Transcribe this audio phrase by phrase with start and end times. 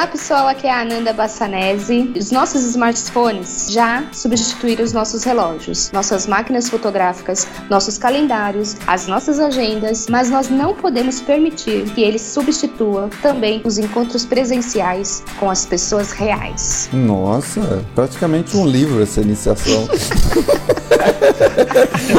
[0.00, 2.10] Olá pessoal, aqui é a Ananda Bassanese.
[2.16, 9.38] Os nossos smartphones já substituíram os nossos relógios, nossas máquinas fotográficas, nossos calendários, as nossas
[9.38, 15.66] agendas, mas nós não podemos permitir que eles substituam também os encontros presenciais com as
[15.66, 16.88] pessoas reais.
[16.94, 19.86] Nossa, praticamente um livro essa iniciação.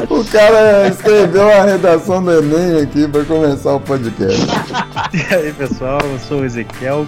[0.07, 4.45] o cara escreveu a redação do Enem aqui para começar o podcast.
[5.13, 7.05] E aí pessoal, eu sou o Ezequiel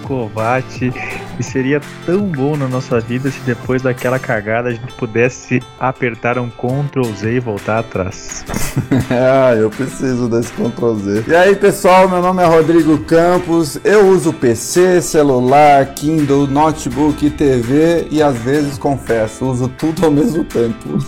[1.38, 6.38] E seria tão bom na nossa vida se depois daquela cagada a gente pudesse apertar
[6.38, 8.44] um Ctrl Z e voltar atrás.
[9.10, 11.24] ah, eu preciso desse Ctrl Z.
[11.26, 18.06] E aí pessoal, meu nome é Rodrigo Campos, eu uso PC, celular, Kindle, notebook, TV
[18.10, 20.98] e às vezes confesso, uso tudo ao mesmo tempo.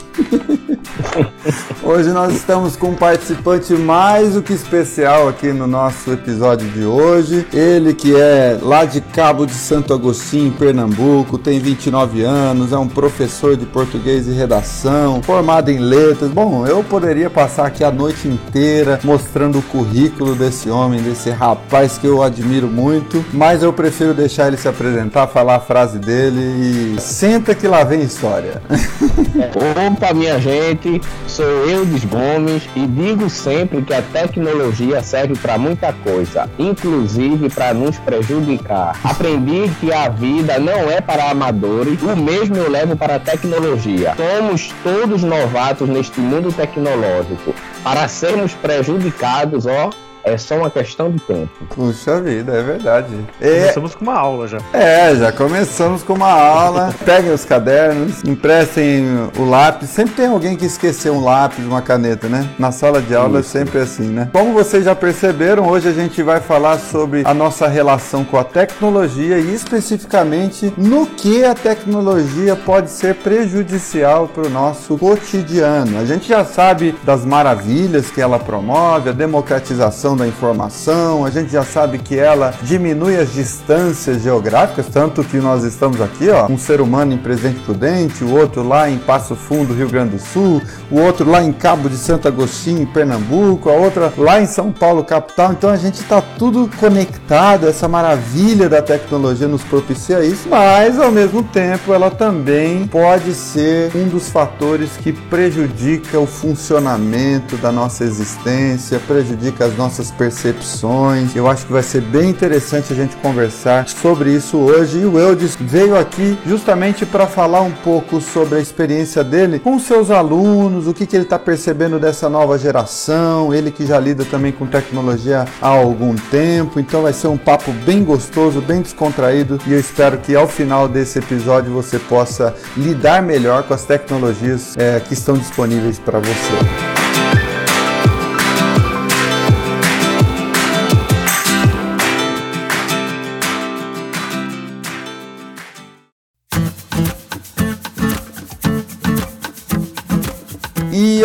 [1.82, 6.84] Hoje nós estamos com um participante mais do que especial aqui no nosso episódio de
[6.84, 7.46] hoje.
[7.52, 12.88] Ele que é lá de Cabo de Santo Agostinho, Pernambuco, tem 29 anos, é um
[12.88, 16.30] professor de português e redação, formado em letras.
[16.30, 21.96] Bom, eu poderia passar aqui a noite inteira mostrando o currículo desse homem, desse rapaz
[21.96, 26.96] que eu admiro muito, mas eu prefiro deixar ele se apresentar, falar a frase dele
[26.96, 28.60] e senta que lá vem história.
[29.92, 35.92] Opa, minha gente, sou eu, Gomes, e digo sempre que a tecnologia serve para muita
[35.92, 38.98] coisa, inclusive para nos prejudicar.
[39.04, 39.35] Aprendi
[39.80, 44.14] que a vida não é para amadores, o mesmo eu levo para a tecnologia.
[44.16, 47.54] Somos todos novatos neste mundo tecnológico.
[47.82, 49.90] Para sermos prejudicados, ó,
[50.26, 51.48] é só uma questão de tempo.
[51.70, 53.14] Puxa vida, é verdade.
[53.38, 54.58] Começamos com uma aula já.
[54.72, 56.92] É, já começamos com uma aula.
[57.06, 59.04] Peguem os cadernos, emprestem
[59.38, 59.88] o lápis.
[59.90, 62.48] Sempre tem alguém que esqueceu um lápis, uma caneta, né?
[62.58, 63.56] Na sala de aula Isso.
[63.56, 64.28] é sempre assim, né?
[64.32, 68.42] Como vocês já perceberam, hoje a gente vai falar sobre a nossa relação com a
[68.42, 76.00] tecnologia e especificamente no que a tecnologia pode ser prejudicial para o nosso cotidiano.
[76.00, 81.52] A gente já sabe das maravilhas que ela promove, a democratização da informação, a gente
[81.52, 86.58] já sabe que ela diminui as distâncias geográficas, tanto que nós estamos aqui, ó, um
[86.58, 90.62] ser humano em Presidente Prudente, o outro lá em Passo Fundo, Rio Grande do Sul,
[90.90, 94.72] o outro lá em Cabo de Santo Agostinho, em Pernambuco, a outra lá em São
[94.72, 95.52] Paulo, capital.
[95.52, 101.10] Então a gente está tudo conectado, essa maravilha da tecnologia nos propicia isso, mas ao
[101.10, 108.04] mesmo tempo ela também pode ser um dos fatores que prejudica o funcionamento da nossa
[108.04, 111.34] existência, prejudica as nossas percepções.
[111.34, 114.98] Eu acho que vai ser bem interessante a gente conversar sobre isso hoje.
[114.98, 119.78] E o Eudes veio aqui justamente para falar um pouco sobre a experiência dele com
[119.78, 124.24] seus alunos, o que, que ele está percebendo dessa nova geração, ele que já lida
[124.24, 126.80] também com tecnologia há algum tempo.
[126.80, 130.88] Então vai ser um papo bem gostoso, bem descontraído e eu espero que ao final
[130.88, 136.95] desse episódio você possa lidar melhor com as tecnologias é, que estão disponíveis para você.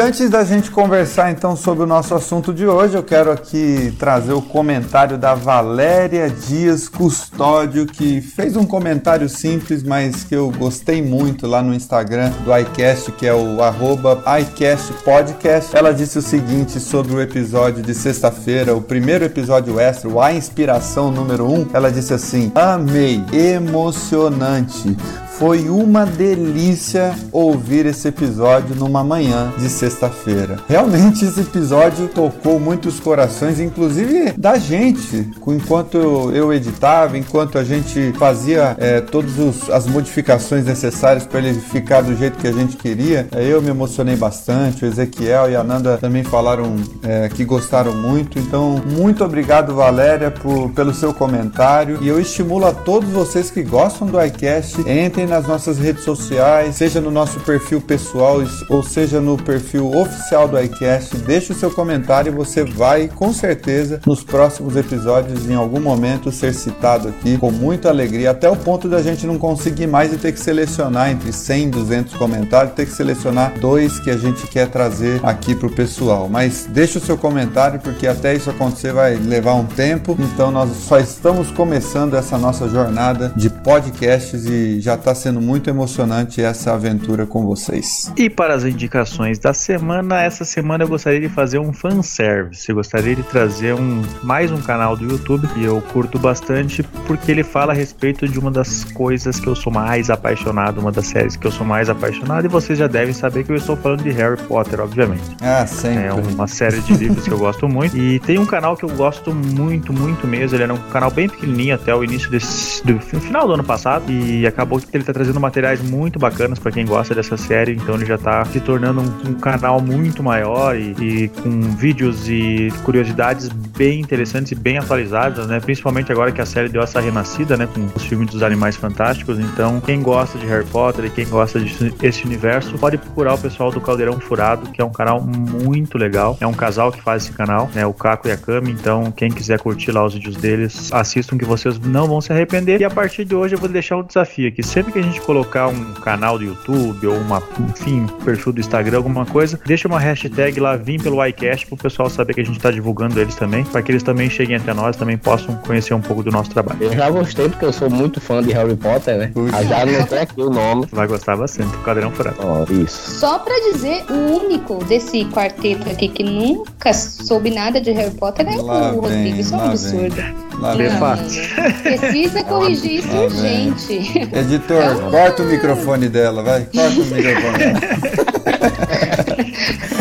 [0.01, 4.33] Antes da gente conversar então sobre o nosso assunto de hoje, eu quero aqui trazer
[4.33, 11.03] o comentário da Valéria Dias Custódio, que fez um comentário simples, mas que eu gostei
[11.03, 15.77] muito lá no Instagram do iCast, que é o arroba iCastPodcast.
[15.77, 20.33] Ela disse o seguinte sobre o episódio de sexta-feira, o primeiro episódio extra, o A
[20.33, 21.53] Inspiração número 1.
[21.53, 21.67] Um.
[21.73, 24.97] Ela disse assim: Amei, emocionante
[25.41, 30.59] foi uma delícia ouvir esse episódio numa manhã de sexta-feira.
[30.69, 35.97] Realmente esse episódio tocou muitos corações, inclusive da gente, enquanto
[36.31, 42.15] eu editava, enquanto a gente fazia é, todas as modificações necessárias para ele ficar do
[42.15, 43.27] jeito que a gente queria.
[43.31, 47.95] É, eu me emocionei bastante, o Ezequiel e a Nanda também falaram é, que gostaram
[47.95, 48.37] muito.
[48.37, 51.97] Então, muito obrigado, Valéria, por, pelo seu comentário.
[51.99, 56.75] E eu estimulo a todos vocês que gostam do iCast, entrem nas nossas redes sociais,
[56.75, 61.15] seja no nosso perfil pessoal ou seja no perfil oficial do iCast.
[61.19, 66.33] Deixe o seu comentário e você vai, com certeza, nos próximos episódios, em algum momento,
[66.33, 70.17] ser citado aqui com muita alegria, até o ponto da gente não conseguir mais e
[70.17, 74.45] ter que selecionar entre 100 e 200 comentários, ter que selecionar dois que a gente
[74.47, 76.27] quer trazer aqui para o pessoal.
[76.29, 80.17] Mas deixe o seu comentário, porque até isso acontecer vai levar um tempo.
[80.19, 85.41] Então, nós só estamos começando essa nossa jornada de podcasts e já está está sendo
[85.41, 88.11] muito emocionante essa aventura com vocês.
[88.15, 92.69] E para as indicações da semana, essa semana eu gostaria de fazer um fanservice.
[92.69, 97.31] Eu gostaria de trazer um, mais um canal do YouTube que eu curto bastante porque
[97.31, 101.07] ele fala a respeito de uma das coisas que eu sou mais apaixonado, uma das
[101.07, 104.03] séries que eu sou mais apaixonado, e vocês já devem saber que eu estou falando
[104.03, 105.23] de Harry Potter, obviamente.
[105.41, 106.05] Ah, sempre.
[106.05, 107.97] É uma série de livros que eu gosto muito.
[107.97, 110.55] E tem um canal que eu gosto muito, muito mesmo.
[110.55, 114.09] Ele era um canal bem pequenininho até o início desse, do final do ano passado.
[114.11, 117.73] E acabou que ele tá trazendo materiais muito bacanas para quem gosta dessa série.
[117.73, 122.29] Então ele já tá se tornando um, um canal muito maior e, e, com vídeos
[122.29, 125.59] e curiosidades bem interessantes e bem atualizadas, né?
[125.59, 127.67] Principalmente agora que a série deu essa renascida, né?
[127.67, 129.39] Com os filmes dos Animais Fantásticos.
[129.39, 133.71] Então, quem gosta de Harry Potter e quem gosta desse universo, pode procurar o pessoal
[133.71, 136.37] do Caldeirão Furado, que é um canal muito legal.
[136.39, 137.85] É um casal que faz esse canal, né?
[137.85, 138.71] O Caco e a Cami.
[138.71, 142.79] Então, quem quiser curtir lá os vídeos deles, assistam que vocês não vão se arrepender.
[142.81, 144.63] E a partir de hoje eu vou deixar um desafio aqui.
[144.63, 148.97] Sempre que a gente colocar um canal do YouTube ou uma, enfim, perfil do Instagram,
[148.97, 152.59] alguma coisa, deixa uma hashtag lá, vim pelo iCast, pro pessoal saber que a gente
[152.59, 156.01] tá divulgando eles também, para que eles também cheguem até nós, também possam conhecer um
[156.01, 156.77] pouco do nosso trabalho.
[156.81, 159.31] Eu já gostei, porque eu sou muito fã de Harry Potter, né?
[159.53, 160.87] Ah, já anotei aqui o nome.
[160.91, 162.37] Vai gostar bastante, o Cadrão Furado.
[162.39, 163.19] Oh, isso.
[163.19, 168.47] Só pra dizer, o único desse quarteto aqui que nunca soube nada de Harry Potter
[168.47, 169.39] é Lá o vem, Rodrigo.
[169.39, 170.50] Isso é um absurdo.
[170.61, 170.89] Lá vem.
[170.91, 171.41] fácil.
[171.83, 173.71] Precisa corrigir isso Lá vem.
[173.71, 174.29] urgente.
[174.33, 176.65] Editor, corta o microfone dela, vai.
[176.73, 177.79] Corta o microfone dela.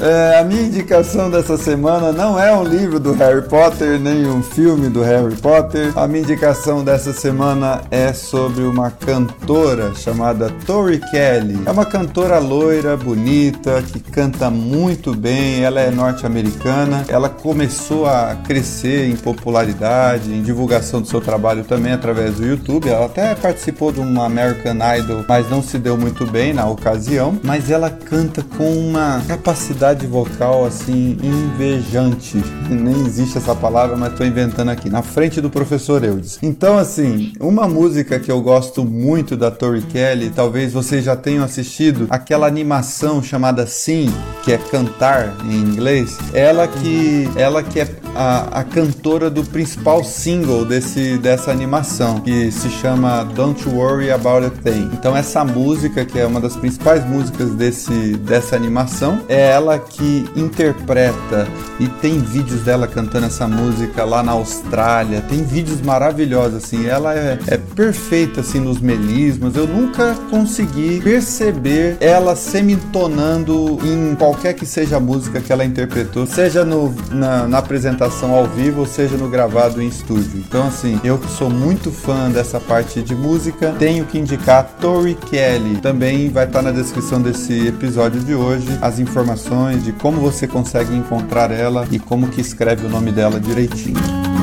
[0.00, 4.42] É, a minha indicação dessa semana não é um livro do Harry Potter, nem um
[4.42, 5.96] filme do Harry Potter.
[5.96, 11.58] A minha indicação dessa semana é sobre uma cantora chamada Tori Kelly.
[11.64, 15.62] É uma cantora loira, bonita, que canta muito bem.
[15.62, 17.04] Ela é norte-americana.
[17.08, 22.88] Ela começou a crescer em popularidade, em divulgação do seu trabalho também através do YouTube.
[22.88, 27.38] Ela até participou de uma American Idol, mas não se deu muito bem na ocasião.
[27.42, 32.42] Mas ela canta com uma capacidade vocal assim invejante.
[32.70, 34.88] Nem existe essa palavra, mas estou inventando aqui.
[34.88, 36.38] Na frente do professor Eudes.
[36.42, 41.44] Então, assim, uma música que eu gosto muito da Tori Kelly, talvez vocês já tenham
[41.44, 44.12] assistido, aquela animação chamada Sim,
[44.44, 46.16] que é cantar em inglês.
[46.32, 52.50] Ela que, ela que é a, a cantora do principal single desse, dessa animação, que
[52.52, 54.90] se chama Don't Worry About a Thing.
[54.92, 60.28] Então, essa música, que é uma das principais músicas desse, dessa animação, é ela que
[60.36, 61.46] interpreta
[61.78, 65.20] e tem vídeos dela cantando essa música lá na Austrália.
[65.22, 66.86] Tem vídeos maravilhosos, assim.
[66.86, 69.56] Ela é, é perfeita, assim, nos melismos.
[69.56, 76.26] Eu nunca consegui perceber ela semitonando em qualquer que seja a música que ela interpretou,
[76.26, 80.38] seja no, na, na apresentação ao vivo, ou seja no gravado em estúdio.
[80.46, 85.14] Então, assim, eu que sou muito fã dessa parte de música, tenho que indicar Tori
[85.14, 85.76] Kelly.
[85.80, 90.94] Também vai estar na descrição desse episódio de hoje as informações de como você consegue
[90.94, 94.33] encontrar ela e como que escreve o nome dela direitinho.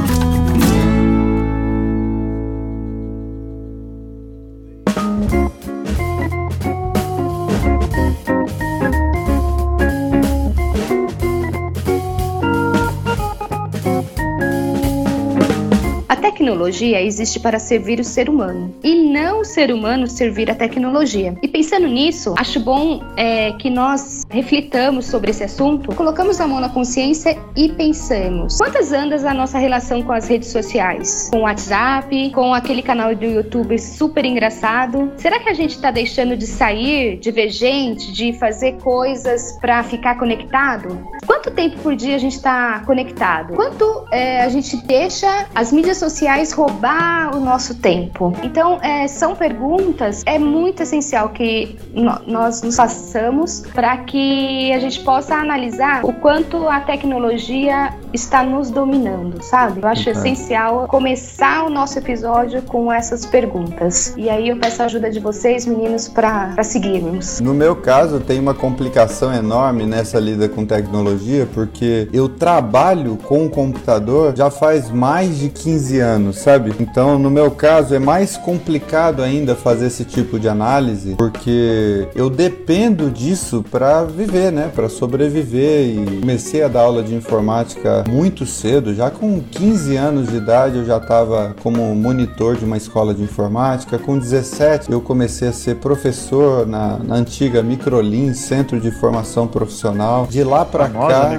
[16.72, 21.36] Tecnologia existe para servir o ser humano e não o ser humano servir a tecnologia.
[21.42, 26.62] E pensando nisso, acho bom é, que nós reflitamos sobre esse assunto, colocamos a mão
[26.62, 31.30] na consciência e pensamos: quantas andas a nossa relação com as redes sociais?
[31.32, 35.12] Com o WhatsApp, com aquele canal do YouTube super engraçado?
[35.18, 39.84] Será que a gente está deixando de sair, de ver gente, de fazer coisas para
[39.84, 41.06] ficar conectado?
[41.28, 43.56] Quanto tempo por dia a gente está conectado?
[43.56, 48.34] Quanto é, a gente deixa as mídias sociais roubar o nosso tempo?
[48.44, 54.78] Então, é, são perguntas, é muito essencial que no- nós nos façamos para que a
[54.80, 59.82] gente possa analisar o quanto a tecnologia está nos dominando, sabe?
[59.82, 60.16] Eu acho Uhum.
[60.16, 64.14] essencial começar o nosso episódio com essas perguntas.
[64.16, 67.40] E aí eu peço a ajuda de vocês, meninos, para seguirmos.
[67.40, 73.46] No meu caso, tem uma complicação enorme nessa lida com tecnologia, porque eu trabalho com
[73.46, 76.51] o computador já faz mais de 15 anos, sabe?
[76.80, 82.30] Então, no meu caso, é mais complicado ainda fazer esse tipo de análise, porque eu
[82.30, 84.70] dependo disso para viver, né?
[84.74, 90.30] Para sobreviver e comecei a dar aula de informática muito cedo, já com 15 anos
[90.30, 95.02] de idade eu já estava como monitor de uma escola de informática, com 17 eu
[95.02, 100.28] comecei a ser professor na, na antiga Microlin, Centro de Formação Profissional.
[100.28, 101.30] De lá para cá.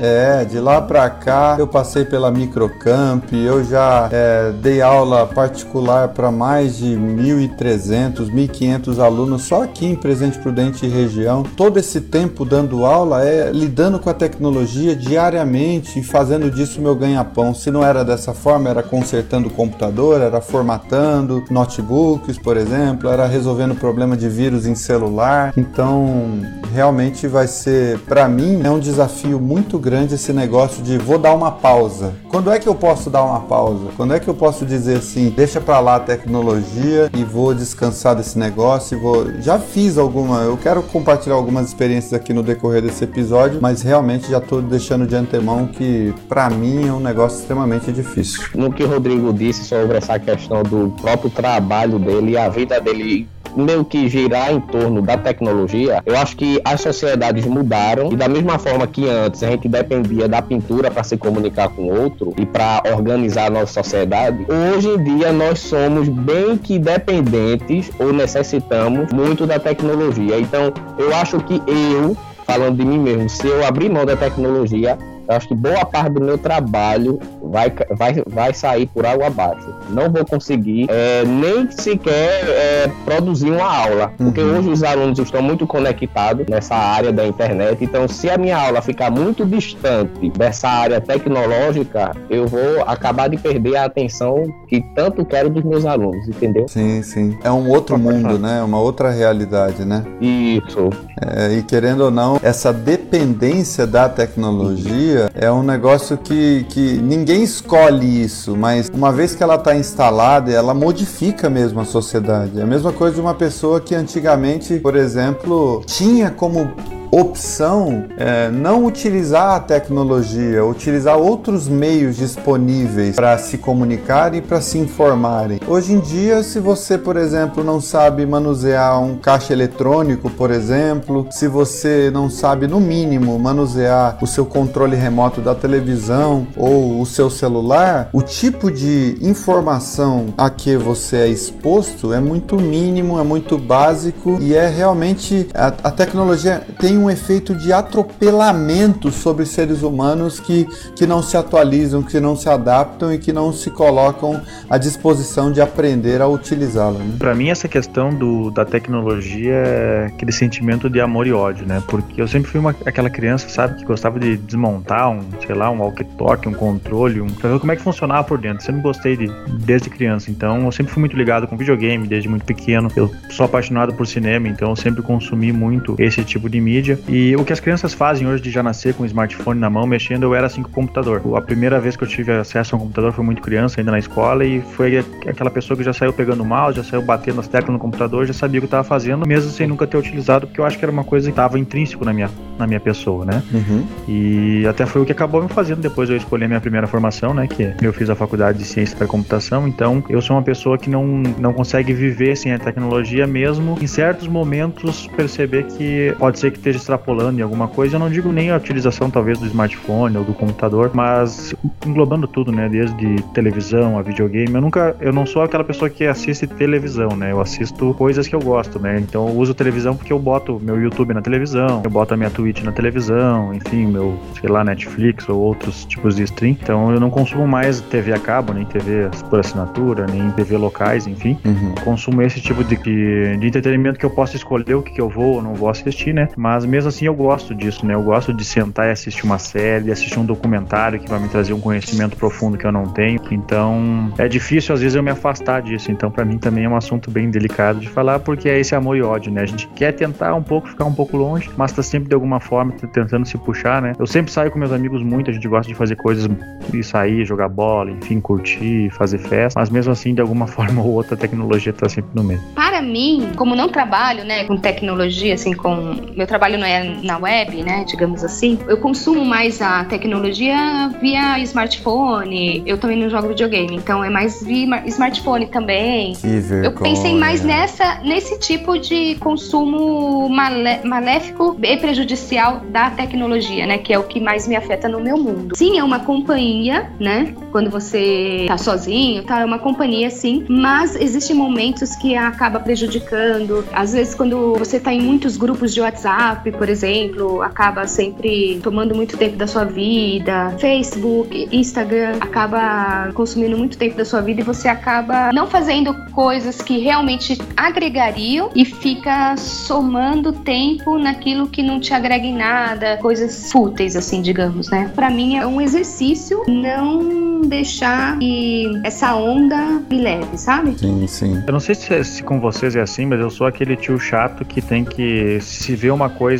[0.00, 6.08] É, de lá pra cá eu passei pela Microcamp, eu já é, dei aula particular
[6.08, 11.42] para mais de 1.300, 1.500 alunos só aqui em Presidente Prudente e região.
[11.42, 16.94] Todo esse tempo dando aula é lidando com a tecnologia diariamente e fazendo disso meu
[16.94, 17.54] ganha-pão.
[17.54, 23.26] Se não era dessa forma, era consertando o computador, era formatando notebooks, por exemplo, era
[23.26, 25.52] resolvendo problema de vírus em celular.
[25.56, 26.40] Então,
[26.72, 31.34] realmente vai ser, para mim, é um desafio muito grande esse negócio de vou dar
[31.34, 32.14] uma pausa.
[32.28, 33.86] Quando é que eu posso dar uma pausa?
[33.96, 38.14] Quando é que eu posso dizer assim, deixa para lá a tecnologia e vou descansar
[38.14, 42.82] desse negócio e vou já fiz alguma, eu quero compartilhar algumas experiências aqui no decorrer
[42.82, 47.40] desse episódio, mas realmente já estou deixando de antemão que para mim é um negócio
[47.40, 48.42] extremamente difícil.
[48.54, 52.80] No que o Rodrigo disse sobre essa questão do próprio trabalho dele e a vida
[52.80, 58.16] dele meio que girar em torno da tecnologia, eu acho que as sociedades mudaram e
[58.16, 62.34] da mesma forma que antes a gente dependia da pintura para se comunicar com outro
[62.36, 68.12] e para organizar a nossa sociedade, hoje em dia nós somos bem que dependentes ou
[68.12, 70.38] necessitamos muito da tecnologia.
[70.38, 74.98] Então, eu acho que eu, falando de mim mesmo, se eu abrir mão da tecnologia,
[75.28, 79.66] eu acho que boa parte do meu trabalho vai, vai, vai sair por água abaixo.
[79.90, 84.58] Não vou conseguir é, nem sequer é, produzir uma aula, porque uhum.
[84.58, 87.82] hoje os alunos estão muito conectados nessa área da internet.
[87.82, 93.36] Então, se a minha aula ficar muito distante dessa área tecnológica, eu vou acabar de
[93.36, 96.66] perder a atenção que tanto quero dos meus alunos, entendeu?
[96.68, 97.36] Sim, sim.
[97.42, 98.62] É um outro mundo, né?
[98.62, 100.04] Uma outra realidade, né?
[100.20, 100.90] Isso.
[101.20, 107.42] É, e querendo ou não, essa dependência da tecnologia é um negócio que, que ninguém
[107.42, 112.58] escolhe isso, mas uma vez que ela está instalada, ela modifica mesmo a sociedade.
[112.58, 116.72] É a mesma coisa de uma pessoa que antigamente, por exemplo, tinha como
[117.10, 124.60] opção é, não utilizar a tecnologia, utilizar outros meios disponíveis para se comunicar e para
[124.60, 125.60] se informarem.
[125.66, 131.26] Hoje em dia, se você, por exemplo, não sabe manusear um caixa eletrônico, por exemplo,
[131.30, 137.06] se você não sabe, no mínimo, manusear o seu controle remoto da televisão ou o
[137.06, 143.22] seu celular, o tipo de informação a que você é exposto é muito mínimo, é
[143.22, 149.82] muito básico e é realmente a, a tecnologia tem um efeito de atropelamento sobre seres
[149.82, 154.40] humanos que, que não se atualizam, que não se adaptam e que não se colocam
[154.68, 156.98] à disposição de aprender a utilizá-la.
[156.98, 157.14] Né?
[157.18, 161.82] Para mim, essa questão do, da tecnologia é aquele sentimento de amor e ódio, né?
[161.86, 165.70] Porque eu sempre fui uma, aquela criança, sabe, que gostava de desmontar um, sei lá,
[165.70, 168.64] um walkie-talkie, um controle, um, pra ver como é que funcionava por dentro.
[168.64, 169.30] Sempre gostei de,
[169.64, 172.90] desde criança, então eu sempre fui muito ligado com videogame desde muito pequeno.
[172.94, 177.34] Eu sou apaixonado por cinema, então eu sempre consumi muito esse tipo de mídia E
[177.36, 180.24] o que as crianças fazem hoje de já nascer com o smartphone na mão, mexendo,
[180.24, 181.22] eu era assim com o computador.
[181.36, 183.98] A primeira vez que eu tive acesso a um computador foi muito criança, ainda na
[183.98, 187.48] escola, e foi aquela pessoa que já saiu pegando o mouse, já saiu batendo as
[187.48, 190.60] teclas no computador, já sabia o que estava fazendo, mesmo sem nunca ter utilizado, porque
[190.60, 193.42] eu acho que era uma coisa que estava intrínseco na minha, na minha pessoa, né?
[193.52, 193.86] Uhum.
[194.08, 197.32] E até foi o que acabou me fazendo depois eu escolhi a minha primeira formação,
[197.34, 197.46] né?
[197.46, 200.90] Que eu fiz a faculdade de ciência da computação, então eu sou uma pessoa que
[200.90, 201.06] não,
[201.38, 206.58] não consegue viver sem a tecnologia, mesmo em certos momentos perceber que pode ser que
[206.58, 210.24] esteja extrapolando em alguma coisa, eu não digo nem a utilização talvez do smartphone ou
[210.24, 211.54] do computador, mas
[211.84, 214.54] englobando tudo, né, desde televisão a videogame.
[214.54, 217.32] Eu nunca, eu não sou aquela pessoa que assiste televisão, né?
[217.32, 218.98] Eu assisto coisas que eu gosto, né?
[219.00, 222.30] Então eu uso televisão porque eu boto meu YouTube na televisão, eu boto a minha
[222.30, 226.56] Twitch na televisão, enfim, meu, sei lá, Netflix ou outros tipos de stream.
[226.60, 231.06] Então eu não consumo mais TV a cabo, nem TV por assinatura, nem TV locais,
[231.06, 231.38] enfim.
[231.44, 231.74] Uhum.
[231.84, 235.36] Consumo esse tipo de, de entretenimento que eu posso escolher o que, que eu vou
[235.36, 236.28] ou não vou assistir, né?
[236.36, 237.94] Mas mesmo assim eu gosto disso, né?
[237.94, 241.52] Eu gosto de sentar e assistir uma série, assistir um documentário que vai me trazer
[241.52, 243.20] um conhecimento profundo que eu não tenho.
[243.30, 245.90] Então, é difícil às vezes eu me afastar disso.
[245.90, 248.96] Então, para mim também é um assunto bem delicado de falar, porque é esse amor
[248.96, 249.42] e ódio, né?
[249.42, 252.40] A gente quer tentar um pouco ficar um pouco longe, mas tá sempre de alguma
[252.40, 253.92] forma tentando se puxar, né?
[253.98, 256.28] Eu sempre saio com meus amigos muito, a gente gosta de fazer coisas
[256.72, 260.92] e sair, jogar bola, enfim, curtir, fazer festa, mas mesmo assim, de alguma forma ou
[260.92, 262.40] outra, a tecnologia tá sempre no meio.
[262.54, 267.18] Para mim, como não trabalho, né, com tecnologia, assim, com meu trabalho não é na
[267.18, 272.62] web, né, digamos assim, eu consumo mais a tecnologia via smartphone.
[272.66, 276.14] Eu também não jogo videogame, então é mais via smartphone também.
[276.14, 276.64] Que vergonha.
[276.64, 283.78] Eu pensei mais nessa, nesse tipo de consumo malé maléfico e prejudicial da tecnologia, né,
[283.78, 285.56] que é o que mais me afeta no meu mundo.
[285.56, 290.94] Sim, é uma companhia, né, quando você tá sozinho, tá, é uma companhia sim, mas
[290.96, 293.64] existem momentos que acaba prejudicando.
[293.72, 298.94] Às vezes, quando você está em muitos grupos de WhatsApp, por exemplo, acaba sempre tomando
[298.94, 300.54] muito tempo da sua vida.
[300.58, 306.60] Facebook, Instagram, acaba consumindo muito tempo da sua vida e você acaba não fazendo coisas
[306.62, 313.50] que realmente agregariam e fica somando tempo naquilo que não te agrega em nada, coisas
[313.50, 314.90] fúteis, assim, digamos, né?
[314.94, 320.78] Para mim é um exercício não deixar que essa onda me leve, sabe?
[320.78, 321.42] Sim, sim.
[321.46, 324.44] Eu não sei se, se com vocês é assim, mas eu sou aquele tio chato
[324.44, 326.35] que tem que se ver uma coisa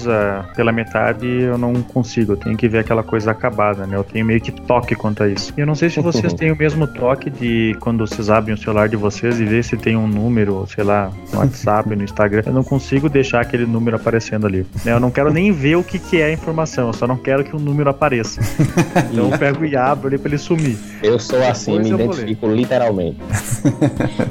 [0.55, 3.97] pela metade eu não consigo, eu tenho que ver aquela coisa acabada, né?
[3.97, 5.53] Eu tenho meio que toque quanto a isso.
[5.57, 8.59] E eu não sei se vocês têm o mesmo toque de quando vocês abrem o
[8.59, 12.43] celular de vocês e vê se tem um número, sei lá, no WhatsApp, no Instagram.
[12.47, 14.67] Eu não consigo deixar aquele número aparecendo ali.
[14.85, 14.93] Né?
[14.93, 17.45] Eu não quero nem ver o que, que é a informação, eu só não quero
[17.45, 18.41] que o número apareça.
[19.17, 20.76] Então eu pego e abro ali pra ele sumir.
[21.03, 23.19] Eu sou assim, Depois me identifico literalmente.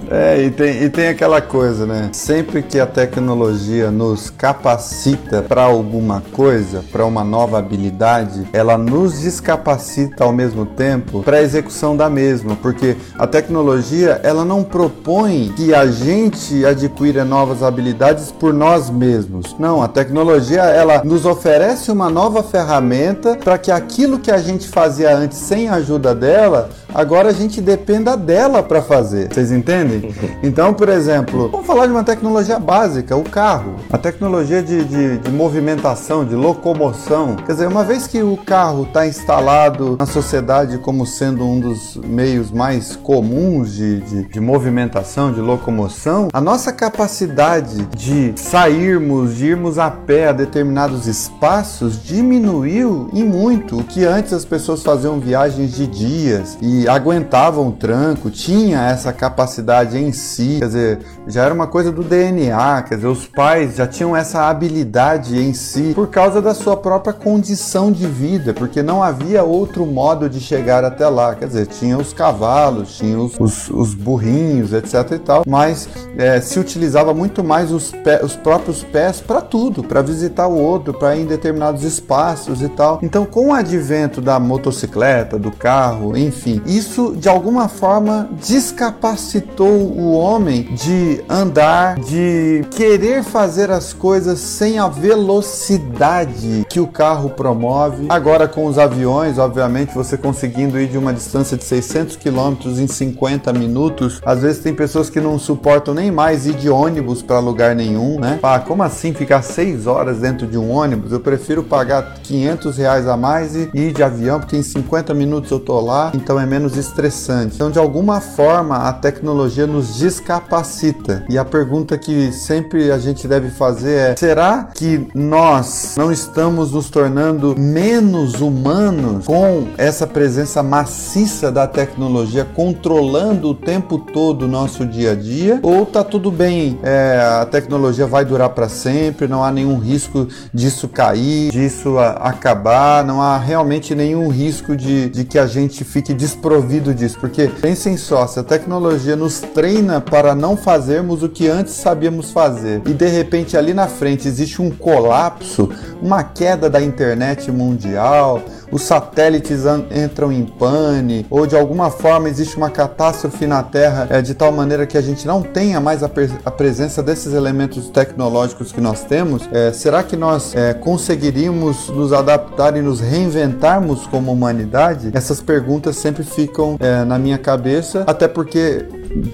[0.10, 2.10] É, e tem, e tem aquela coisa, né?
[2.12, 9.22] Sempre que a tecnologia nos capacita para alguma coisa, para uma nova habilidade, ela nos
[9.22, 15.54] descapacita ao mesmo tempo para a execução da mesma, porque a tecnologia ela não propõe
[15.56, 19.56] que a gente adquira novas habilidades por nós mesmos.
[19.58, 24.68] Não, a tecnologia ela nos oferece uma nova ferramenta para que aquilo que a gente
[24.68, 29.32] fazia antes sem a ajuda dela, agora a gente dependa dela para fazer.
[29.32, 30.14] Vocês entendem?
[30.44, 33.76] Então, por exemplo, vamos falar de uma tecnologia básica, o carro.
[33.92, 37.36] A tecnologia de, de, de movimentação, de locomoção.
[37.36, 41.96] Quer dizer, uma vez que o carro está instalado na sociedade como sendo um dos
[41.98, 49.48] meios mais comuns de, de, de movimentação, de locomoção, a nossa capacidade de sairmos, de
[49.48, 53.80] irmos a pé a determinados espaços diminuiu em muito.
[53.80, 59.12] O que antes as pessoas faziam viagens de dias e aguentavam o tranco, tinha essa
[59.12, 63.76] capacidade em si, quer dizer, já era uma coisa do DNA, quer dizer, os pais
[63.76, 68.82] já tinham essa habilidade em si por causa da sua própria condição de vida, porque
[68.82, 73.40] não havia outro modo de chegar até lá, quer dizer, tinha os cavalos, tinha os,
[73.40, 75.88] os, os burrinhos, etc e tal, mas
[76.18, 80.58] é, se utilizava muito mais os, pé, os próprios pés para tudo, para visitar o
[80.58, 83.00] outro, para ir em determinados espaços e tal.
[83.02, 90.14] Então, com o advento da motocicleta, do carro, enfim, isso de alguma forma descapacitou o
[90.14, 98.06] homem de andar, de querer fazer as coisas sem a velocidade que o carro promove.
[98.10, 102.88] Agora com os aviões, obviamente, você conseguindo ir de uma distância de 600 km em
[102.88, 107.40] 50 minutos, às vezes tem pessoas que não suportam nem mais ir de ônibus para
[107.40, 108.40] lugar nenhum, né?
[108.42, 111.12] Ah, como assim ficar 6 horas dentro de um ônibus?
[111.12, 115.52] Eu prefiro pagar 500 reais a mais e ir de avião, porque em 50 minutos
[115.52, 117.56] eu tô lá, então é menos estressante.
[117.56, 121.24] Então, de alguma forma, a tecnologia nos descapacita.
[121.30, 126.72] E a pergunta que sempre a gente deve fazer é: será que nós não estamos
[126.72, 134.48] nos tornando menos humanos com essa presença maciça da tecnologia controlando o tempo todo o
[134.48, 135.60] nosso dia a dia?
[135.62, 140.28] Ou tá tudo bem, é, a tecnologia vai durar para sempre, não há nenhum risco
[140.54, 146.14] disso cair, disso acabar, não há realmente nenhum risco de, de que a gente fique
[146.46, 147.18] desprovido disso?
[147.20, 152.32] Porque pensem só, se a tecnologia nos treina para não fazermos o que antes sabíamos
[152.32, 158.44] fazer e de repente ali na frente existe um colapso, uma queda da internet mundial,
[158.76, 164.22] os satélites entram em pane, ou de alguma forma existe uma catástrofe na Terra é,
[164.22, 166.10] de tal maneira que a gente não tenha mais a,
[166.44, 172.12] a presença desses elementos tecnológicos que nós temos, é, será que nós é, conseguiríamos nos
[172.12, 175.10] adaptar e nos reinventarmos como humanidade?
[175.14, 178.86] Essas perguntas sempre ficam na minha cabeça, até porque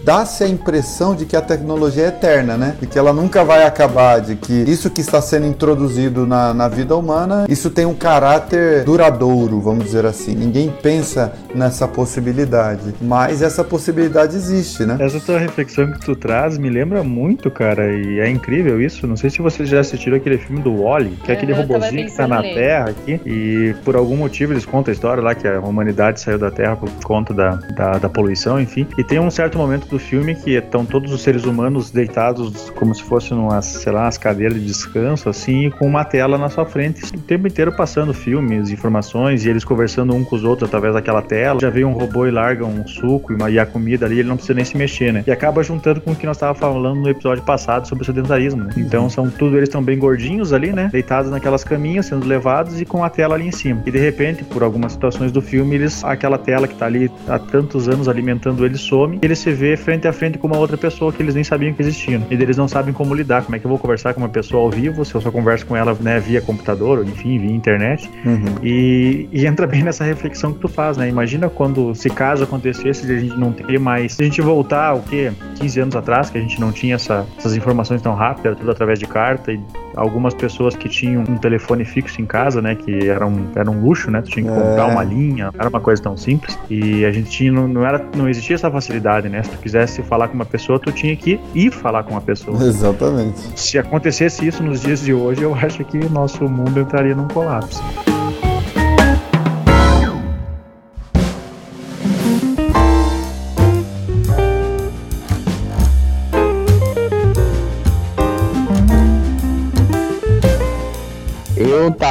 [0.04, 2.76] dá-se a impressão de que a tecnologia é eterna, né?
[2.80, 6.68] De que ela nunca vai acabar, de que isso que está sendo introduzido na, na
[6.68, 10.36] vida humana, isso tem um caráter duradouro, vamos dizer assim.
[10.36, 14.98] Ninguém pensa nessa possibilidade, mas essa possibilidade existe, né?
[15.00, 19.08] Essa tua reflexão que tu traz me lembra muito, cara, e é incrível isso.
[19.08, 22.16] Não sei se vocês já assistiram aquele filme do Wally, que é aquele robozinho que
[22.16, 22.54] tá na nele.
[22.54, 26.38] Terra aqui, e por algum motivo eles contam a história lá que a humanidade saiu
[26.38, 28.88] da Terra por conta da, da, da poluição, enfim.
[28.98, 32.94] E tem um certo momento do filme que estão todos os seres humanos deitados como
[32.94, 36.66] se fossem umas, sei lá, as cadeiras de descanso, assim, com uma tela na sua
[36.66, 40.94] frente, o tempo inteiro passando filmes, informações, e eles conversando um com os outros através
[40.94, 41.60] daquela tela.
[41.62, 44.54] Já vem um robô e larga um suco e a comida ali, ele não precisa
[44.54, 45.24] nem se mexer, né?
[45.26, 48.64] E acaba juntando com o que nós estávamos falando no episódio passado sobre o sedentarismo,
[48.64, 48.72] né?
[48.78, 50.90] Então são tudo, eles estão bem gordinhos ali, né?
[50.92, 53.82] Deitados naquelas caminhas, sendo levados e com a tela ali em cima.
[53.86, 57.40] E de repente, por algumas situações do filme, eles, aquela tela que tá ali há
[57.40, 60.76] tantos anos alimentando eles some, e eles se ver frente a frente com uma outra
[60.76, 62.26] pessoa que eles nem sabiam que existiam.
[62.32, 64.64] E eles não sabem como lidar, como é que eu vou conversar com uma pessoa
[64.64, 68.10] ao vivo, se eu só converso com ela né, via computador, ou enfim, via internet.
[68.26, 68.56] Uhum.
[68.64, 71.08] E, e, entra bem nessa reflexão que tu faz, né?
[71.08, 74.14] Imagina quando, se caso acontecesse, a gente não ter mais.
[74.14, 75.32] Se a gente voltar, o quê?
[75.60, 78.98] 15 anos atrás, que a gente não tinha essa, essas informações tão rápidas, tudo através
[78.98, 79.60] de carta, e
[79.96, 82.76] algumas pessoas que tinham um telefone fixo em casa, né?
[82.76, 84.22] Que era um, era um luxo, né?
[84.22, 84.92] Tu tinha que comprar é.
[84.92, 86.58] uma linha, era uma coisa tão simples.
[86.70, 89.44] E a gente tinha, não, não, era, não existia essa facilidade, né?
[89.44, 92.58] Se tu quisesse falar com uma pessoa, tu tinha que ir falar com uma pessoa.
[92.64, 93.60] Exatamente.
[93.60, 97.82] Se acontecesse isso nos dias de hoje, eu acho que nosso mundo entraria num colapso.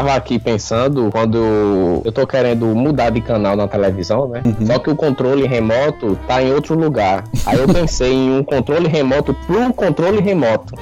[0.01, 4.43] Tava aqui pensando, quando eu tô querendo mudar de canal na televisão, né?
[4.47, 4.67] Uhum.
[4.67, 7.25] Só que o controle remoto tá em outro lugar.
[7.45, 10.75] Aí eu pensei em um controle remoto pro controle remoto.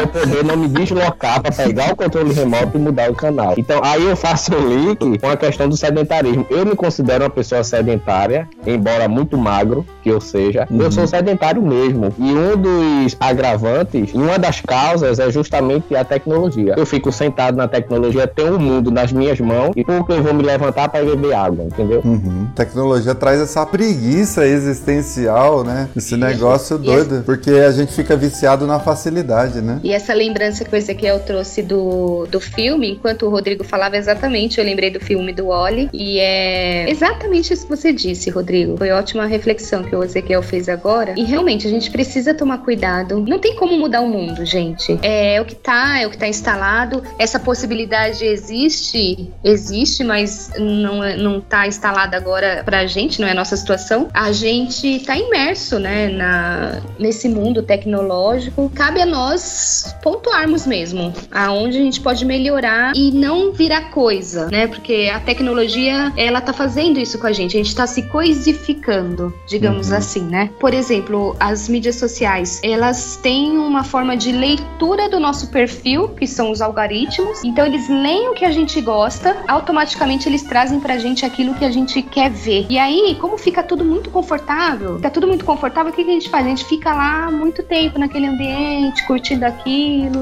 [0.00, 3.54] eu poder não me deslocar pra pegar o controle remoto e mudar o canal.
[3.56, 6.46] Então aí eu faço o link com a questão do sedentarismo.
[6.50, 10.66] Eu me considero uma pessoa sedentária, embora muito magro que eu seja.
[10.70, 10.82] Uhum.
[10.82, 12.12] Eu sou sedentário mesmo.
[12.18, 16.74] E um dos agravantes, uma das causas é justamente a tecnologia.
[16.76, 20.34] Eu fico sentado na tecnologia, tem um mundo nas minhas mãos e pouco eu vou
[20.34, 22.02] me levantar para beber água, entendeu?
[22.04, 22.48] Uhum.
[22.54, 25.88] Tecnologia traz essa preguiça existencial, né?
[25.96, 29.80] Esse negócio doido, porque a gente fica viciado na facilidade, né?
[29.88, 34.58] E essa lembrança que o Ezequiel trouxe do, do filme, enquanto o Rodrigo falava exatamente,
[34.58, 38.76] eu lembrei do filme do Oli e é exatamente isso que você disse, Rodrigo.
[38.76, 41.14] Foi ótima reflexão que o Ezequiel fez agora.
[41.16, 43.24] E realmente a gente precisa tomar cuidado.
[43.26, 44.98] Não tem como mudar o mundo, gente.
[45.00, 47.02] É, é o que tá, é o que tá instalado.
[47.18, 53.30] Essa possibilidade existe, existe, mas não, é, não tá instalada agora pra gente, não é
[53.30, 54.10] a nossa situação.
[54.12, 58.70] A gente tá imerso, né, na, nesse mundo tecnológico.
[58.74, 64.66] Cabe a nós pontuarmos mesmo aonde a gente pode melhorar e não virar coisa, né?
[64.66, 67.56] Porque a tecnologia, ela tá fazendo isso com a gente.
[67.56, 69.96] A gente tá se coisificando, digamos uhum.
[69.96, 70.50] assim, né?
[70.58, 76.26] Por exemplo, as mídias sociais, elas têm uma forma de leitura do nosso perfil, que
[76.26, 77.44] são os algoritmos.
[77.44, 81.64] Então eles leem o que a gente gosta, automaticamente eles trazem pra gente aquilo que
[81.64, 82.66] a gente quer ver.
[82.68, 86.14] E aí, como fica tudo muito confortável, fica tudo muito confortável, o que, que a
[86.14, 86.46] gente faz?
[86.46, 89.67] A gente fica lá muito tempo naquele ambiente, curtindo aquilo,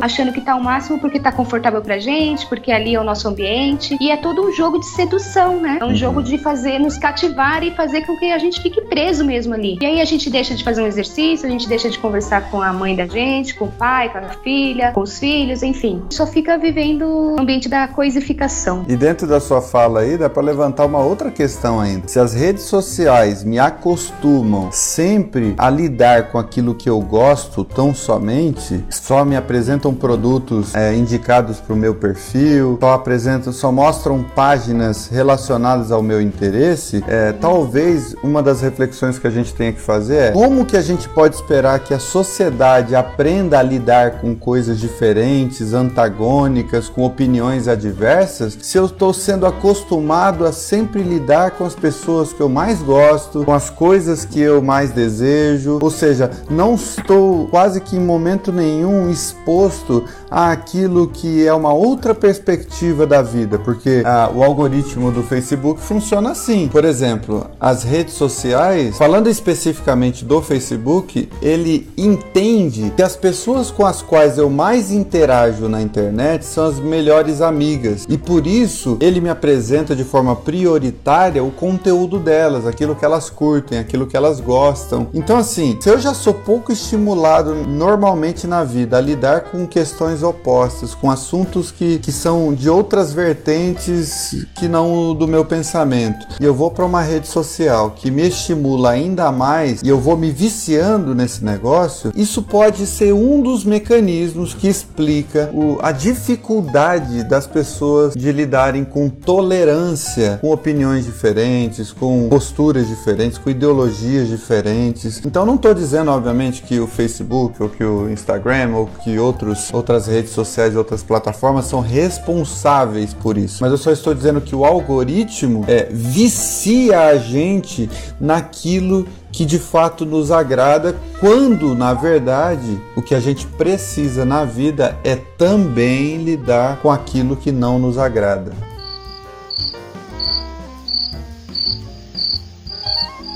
[0.01, 3.29] achando que tá o máximo porque tá confortável pra gente, porque ali é o nosso
[3.29, 3.97] ambiente.
[4.01, 5.79] E é todo um jogo de sedução, né?
[5.81, 5.95] É um uhum.
[5.95, 9.79] jogo de fazer nos cativar e fazer com que a gente fique preso mesmo ali.
[9.81, 12.61] E aí a gente deixa de fazer um exercício, a gente deixa de conversar com
[12.61, 16.03] a mãe da gente, com o pai, com a filha, com os filhos, enfim.
[16.11, 18.85] Só fica vivendo o ambiente da coisificação.
[18.89, 22.09] E dentro da sua fala aí, dá para levantar uma outra questão ainda.
[22.09, 27.95] Se as redes sociais me acostumam sempre a lidar com aquilo que eu gosto tão
[27.95, 34.23] somente, só me apresentam produtos é, indicados para o meu perfil, só apresentam, só mostram
[34.23, 39.81] páginas relacionadas ao meu interesse, é, talvez uma das reflexões que a gente tenha que
[39.81, 44.35] fazer é como que a gente pode esperar que a sociedade aprenda a lidar com
[44.35, 51.65] coisas diferentes, antagônicas, com opiniões adversas, se eu estou sendo acostumado a sempre lidar com
[51.65, 56.31] as pessoas que eu mais gosto, com as coisas que eu mais desejo, ou seja,
[56.49, 63.23] não estou quase que em momento nenhum exposto àquilo que é uma outra perspectiva da
[63.23, 66.69] vida, porque ah, o algoritmo do Facebook funciona assim.
[66.69, 73.87] Por exemplo, as redes sociais, falando especificamente do Facebook, ele entende que as pessoas com
[73.87, 79.21] as quais eu mais interajo na internet são as melhores amigas e por isso ele
[79.21, 84.41] me apresenta de forma prioritária o conteúdo delas, aquilo que elas curtem, aquilo que elas
[84.41, 85.09] gostam.
[85.15, 90.95] Então, assim, se eu já sou pouco estimulado normalmente na vida lidar com questões opostas,
[90.95, 96.55] com assuntos que, que são de outras vertentes que não do meu pensamento, e eu
[96.55, 101.15] vou para uma rede social que me estimula ainda mais e eu vou me viciando
[101.15, 108.15] nesse negócio, isso pode ser um dos mecanismos que explica o, a dificuldade das pessoas
[108.15, 115.23] de lidarem com tolerância, com opiniões diferentes, com posturas diferentes, com ideologias diferentes.
[115.25, 119.73] Então não estou dizendo, obviamente, que o Facebook ou que o Instagram ou que outros,
[119.73, 123.59] outras redes sociais, outras plataformas são responsáveis por isso.
[123.61, 127.89] Mas eu só estou dizendo que o algoritmo é, vicia a gente
[128.21, 134.45] naquilo que de fato nos agrada, quando na verdade o que a gente precisa na
[134.45, 138.53] vida é também lidar com aquilo que não nos agrada.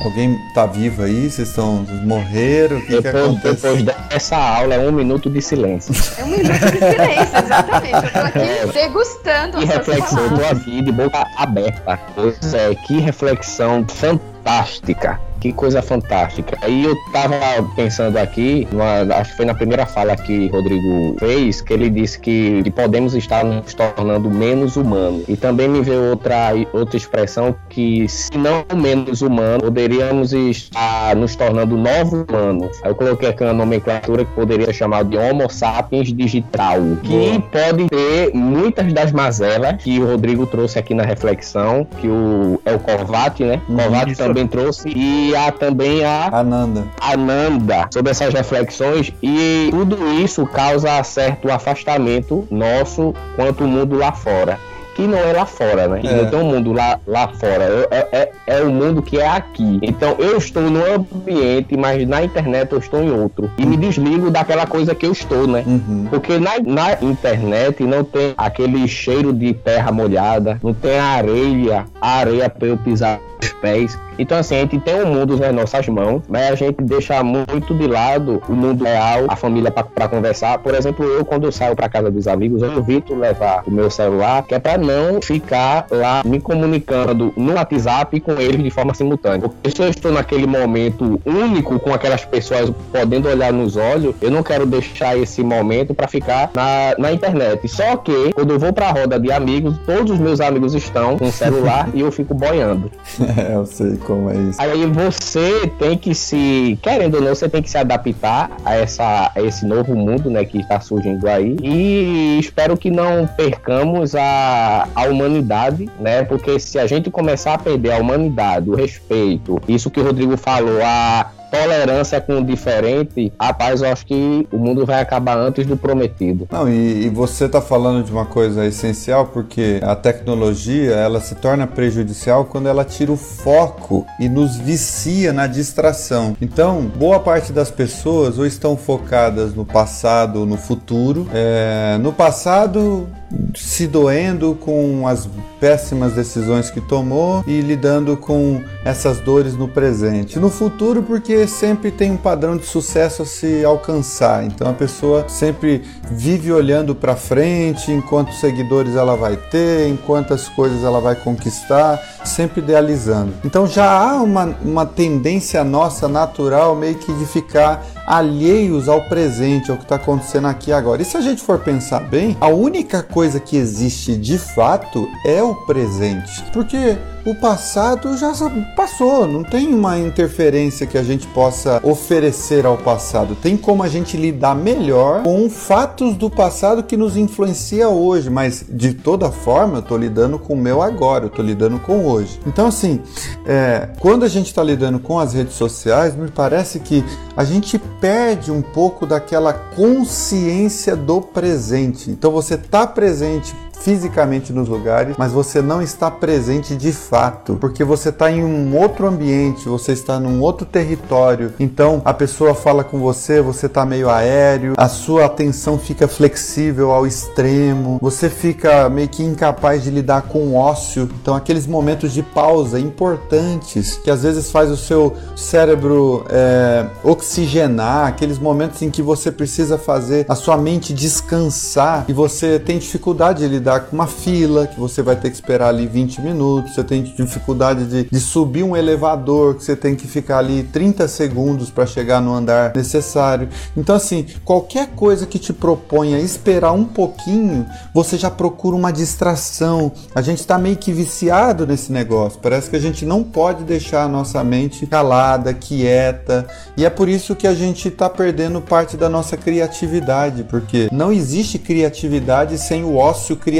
[0.03, 1.31] Alguém tá vivo aí?
[1.31, 2.79] Vocês estão morreram?
[2.79, 3.77] O que, que Depois, aconteceu?
[3.77, 5.95] depois dessa aula, é um minuto de silêncio.
[6.17, 7.95] É um minuto de silêncio, exatamente.
[7.95, 12.01] Eu tô aqui degustando Que reflexão, eu tô aqui de boca aberta.
[12.15, 15.21] Pois é, que reflexão fantástica.
[15.41, 16.59] Que coisa fantástica.
[16.63, 17.37] Aí eu tava
[17.75, 22.19] pensando aqui, numa- acho que foi na primeira fala que Rodrigo fez, que ele disse
[22.21, 25.25] que, que podemos estar nos tornando menos humanos.
[25.29, 31.35] E também me veio outra, outra expressão que, se não menos humanos, poderíamos estar nos
[31.37, 32.79] tornando novos humanos.
[32.83, 37.43] Aí eu coloquei aqui uma nomenclatura que poderia ser chamada de Homo sapiens digital, que
[37.51, 42.75] pode ter muitas das mazelas que o Rodrigo trouxe aqui na reflexão, que o, é
[42.75, 43.61] o Corvati, né?
[43.69, 44.23] O Corvati Isso.
[44.23, 46.85] também trouxe, e há também a Ananda.
[47.01, 54.13] Ananda sobre essas reflexões e tudo isso causa certo afastamento nosso quanto o mundo lá
[54.13, 54.59] fora.
[55.01, 56.03] Que não é lá fora, né?
[56.05, 56.15] É.
[56.15, 57.89] Não tem um mundo lá, lá fora.
[57.91, 59.79] É, é, é o mundo que é aqui.
[59.81, 63.51] Então eu estou num ambiente, mas na internet eu estou em outro.
[63.57, 65.65] E me desligo daquela coisa que eu estou, né?
[65.67, 66.07] Uhum.
[66.11, 71.87] Porque na, na internet não tem aquele cheiro de terra molhada, não tem a areia,
[71.99, 73.99] a areia para eu pisar os pés.
[74.19, 77.75] Então, assim, a gente tem o mundo nas nossas mãos, mas a gente deixa muito
[77.75, 80.59] de lado o mundo real, a família para conversar.
[80.59, 83.91] Por exemplo, eu, quando eu saio para casa dos amigos, eu evito levar o meu
[83.91, 88.95] celular, que é para não ficar lá me comunicando no WhatsApp com eles de forma
[88.95, 89.49] simultânea.
[89.49, 94.31] Porque se eu estou naquele momento único com aquelas pessoas podendo olhar nos olhos, eu
[94.31, 97.67] não quero deixar esse momento para ficar na, na internet.
[97.69, 101.19] Só que, quando eu vou para a roda de amigos, todos os meus amigos estão
[101.19, 102.91] com o celular e eu fico boiando.
[103.37, 104.61] É, eu sei como é isso.
[104.61, 109.31] Aí você tem que se, querendo ou não, você tem que se adaptar a, essa,
[109.35, 111.57] a esse novo mundo, né, que está surgindo aí.
[111.63, 117.59] E espero que não percamos a, a humanidade, né, porque se a gente começar a
[117.59, 123.33] perder a humanidade, o respeito, isso que o Rodrigo falou, a tolerância com o diferente,
[123.41, 126.47] rapaz, eu acho que o mundo vai acabar antes do prometido.
[126.51, 131.35] Não, e, e você está falando de uma coisa essencial, porque a tecnologia ela se
[131.35, 136.37] torna prejudicial quando ela tira o foco e nos vicia na distração.
[136.41, 141.29] Então, boa parte das pessoas ou estão focadas no passado ou no futuro.
[141.33, 143.09] É, no passado,
[143.55, 145.29] se doendo com as
[145.61, 150.39] péssimas decisões que tomou e lidando com essas dores no presente.
[150.39, 154.45] No futuro, porque sempre tem um padrão de sucesso a se alcançar.
[154.45, 159.97] Então a pessoa sempre vive olhando para frente, em quantos seguidores ela vai ter, em
[159.97, 163.33] quantas coisas ela vai conquistar, sempre idealizando.
[163.45, 169.71] Então já há uma, uma tendência nossa natural meio que de ficar alheios ao presente,
[169.71, 171.01] ao que está acontecendo aqui agora.
[171.01, 175.41] E se a gente for pensar bem, a única coisa que existe de fato é
[175.43, 176.43] o presente.
[176.53, 178.33] Porque o passado já
[178.75, 183.35] passou, não tem uma interferência que a gente possa oferecer ao passado.
[183.35, 188.65] Tem como a gente lidar melhor com fatos do passado que nos influencia hoje, mas
[188.69, 192.41] de toda forma eu estou lidando com o meu agora, eu estou lidando com hoje.
[192.47, 193.01] Então, assim,
[193.47, 197.05] é, quando a gente está lidando com as redes sociais, me parece que
[197.37, 202.11] a gente perde um pouco daquela consciência do presente.
[202.11, 207.83] Então, você está presente fisicamente nos lugares, mas você não está presente de fato, porque
[207.83, 211.55] você está em um outro ambiente, você está num outro território.
[211.59, 216.93] Então a pessoa fala com você, você está meio aéreo, a sua atenção fica flexível
[216.93, 221.09] ao extremo, você fica meio que incapaz de lidar com o ócio.
[221.21, 228.09] Então aqueles momentos de pausa importantes que às vezes faz o seu cérebro é, oxigenar,
[228.09, 233.41] aqueles momentos em que você precisa fazer a sua mente descansar e você tem dificuldade
[233.41, 236.83] de lidar com uma fila, que você vai ter que esperar ali 20 minutos, você
[236.83, 241.71] tem dificuldade de, de subir um elevador, que você tem que ficar ali 30 segundos
[241.71, 243.49] para chegar no andar necessário.
[243.77, 249.93] Então, assim, qualquer coisa que te proponha esperar um pouquinho, você já procura uma distração.
[250.15, 252.41] A gente está meio que viciado nesse negócio.
[252.41, 256.47] Parece que a gente não pode deixar a nossa mente calada, quieta.
[256.77, 261.13] E é por isso que a gente está perdendo parte da nossa criatividade, porque não
[261.13, 263.60] existe criatividade sem o ócio criativo.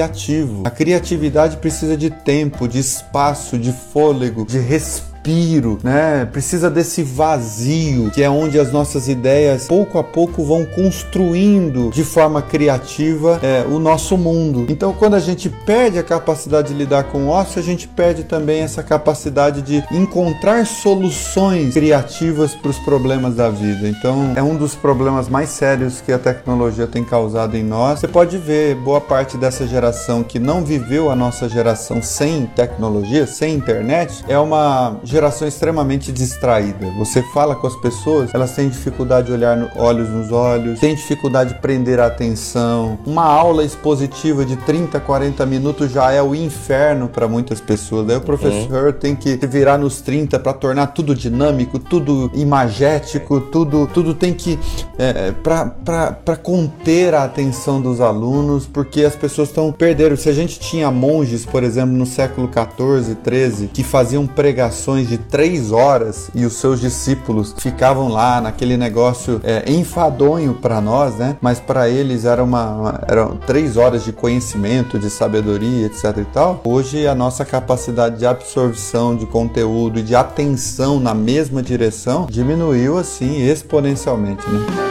[0.65, 6.27] A criatividade precisa de tempo, de espaço, de fôlego, de respiro respiro, né?
[6.31, 12.03] Precisa desse vazio, que é onde as nossas ideias pouco a pouco vão construindo de
[12.03, 14.67] forma criativa é, o nosso mundo.
[14.69, 18.25] Então, quando a gente perde a capacidade de lidar com o ócio, a gente perde
[18.25, 23.89] também essa capacidade de encontrar soluções criativas para os problemas da vida.
[23.89, 28.01] Então, é um dos problemas mais sérios que a tecnologia tem causado em nós.
[28.01, 33.27] Você pode ver boa parte dessa geração que não viveu a nossa geração sem tecnologia,
[33.27, 36.87] sem internet, é uma geração extremamente distraída.
[36.99, 40.95] Você fala com as pessoas, elas têm dificuldade de olhar no, olhos nos olhos, têm
[40.95, 42.99] dificuldade de prender a atenção.
[43.05, 48.07] Uma aula expositiva de 30, 40 minutos já é o inferno para muitas pessoas.
[48.07, 48.93] Daí o professor uhum.
[48.93, 54.59] tem que virar nos 30 para tornar tudo dinâmico, tudo imagético, tudo, tudo tem que.
[54.99, 60.17] É, para conter a atenção dos alunos, porque as pessoas estão perdendo.
[60.17, 65.19] Se a gente tinha monges, por exemplo, no século 14, 13, que faziam pregações de
[65.19, 71.37] três horas e os seus discípulos ficavam lá naquele negócio é, enfadonho para nós, né?
[71.41, 76.25] Mas para eles era uma, uma, eram três horas de conhecimento, de sabedoria, etc e
[76.25, 76.61] tal.
[76.65, 82.99] Hoje a nossa capacidade de absorção de conteúdo e de atenção na mesma direção diminuiu
[82.99, 84.90] assim exponencialmente, né?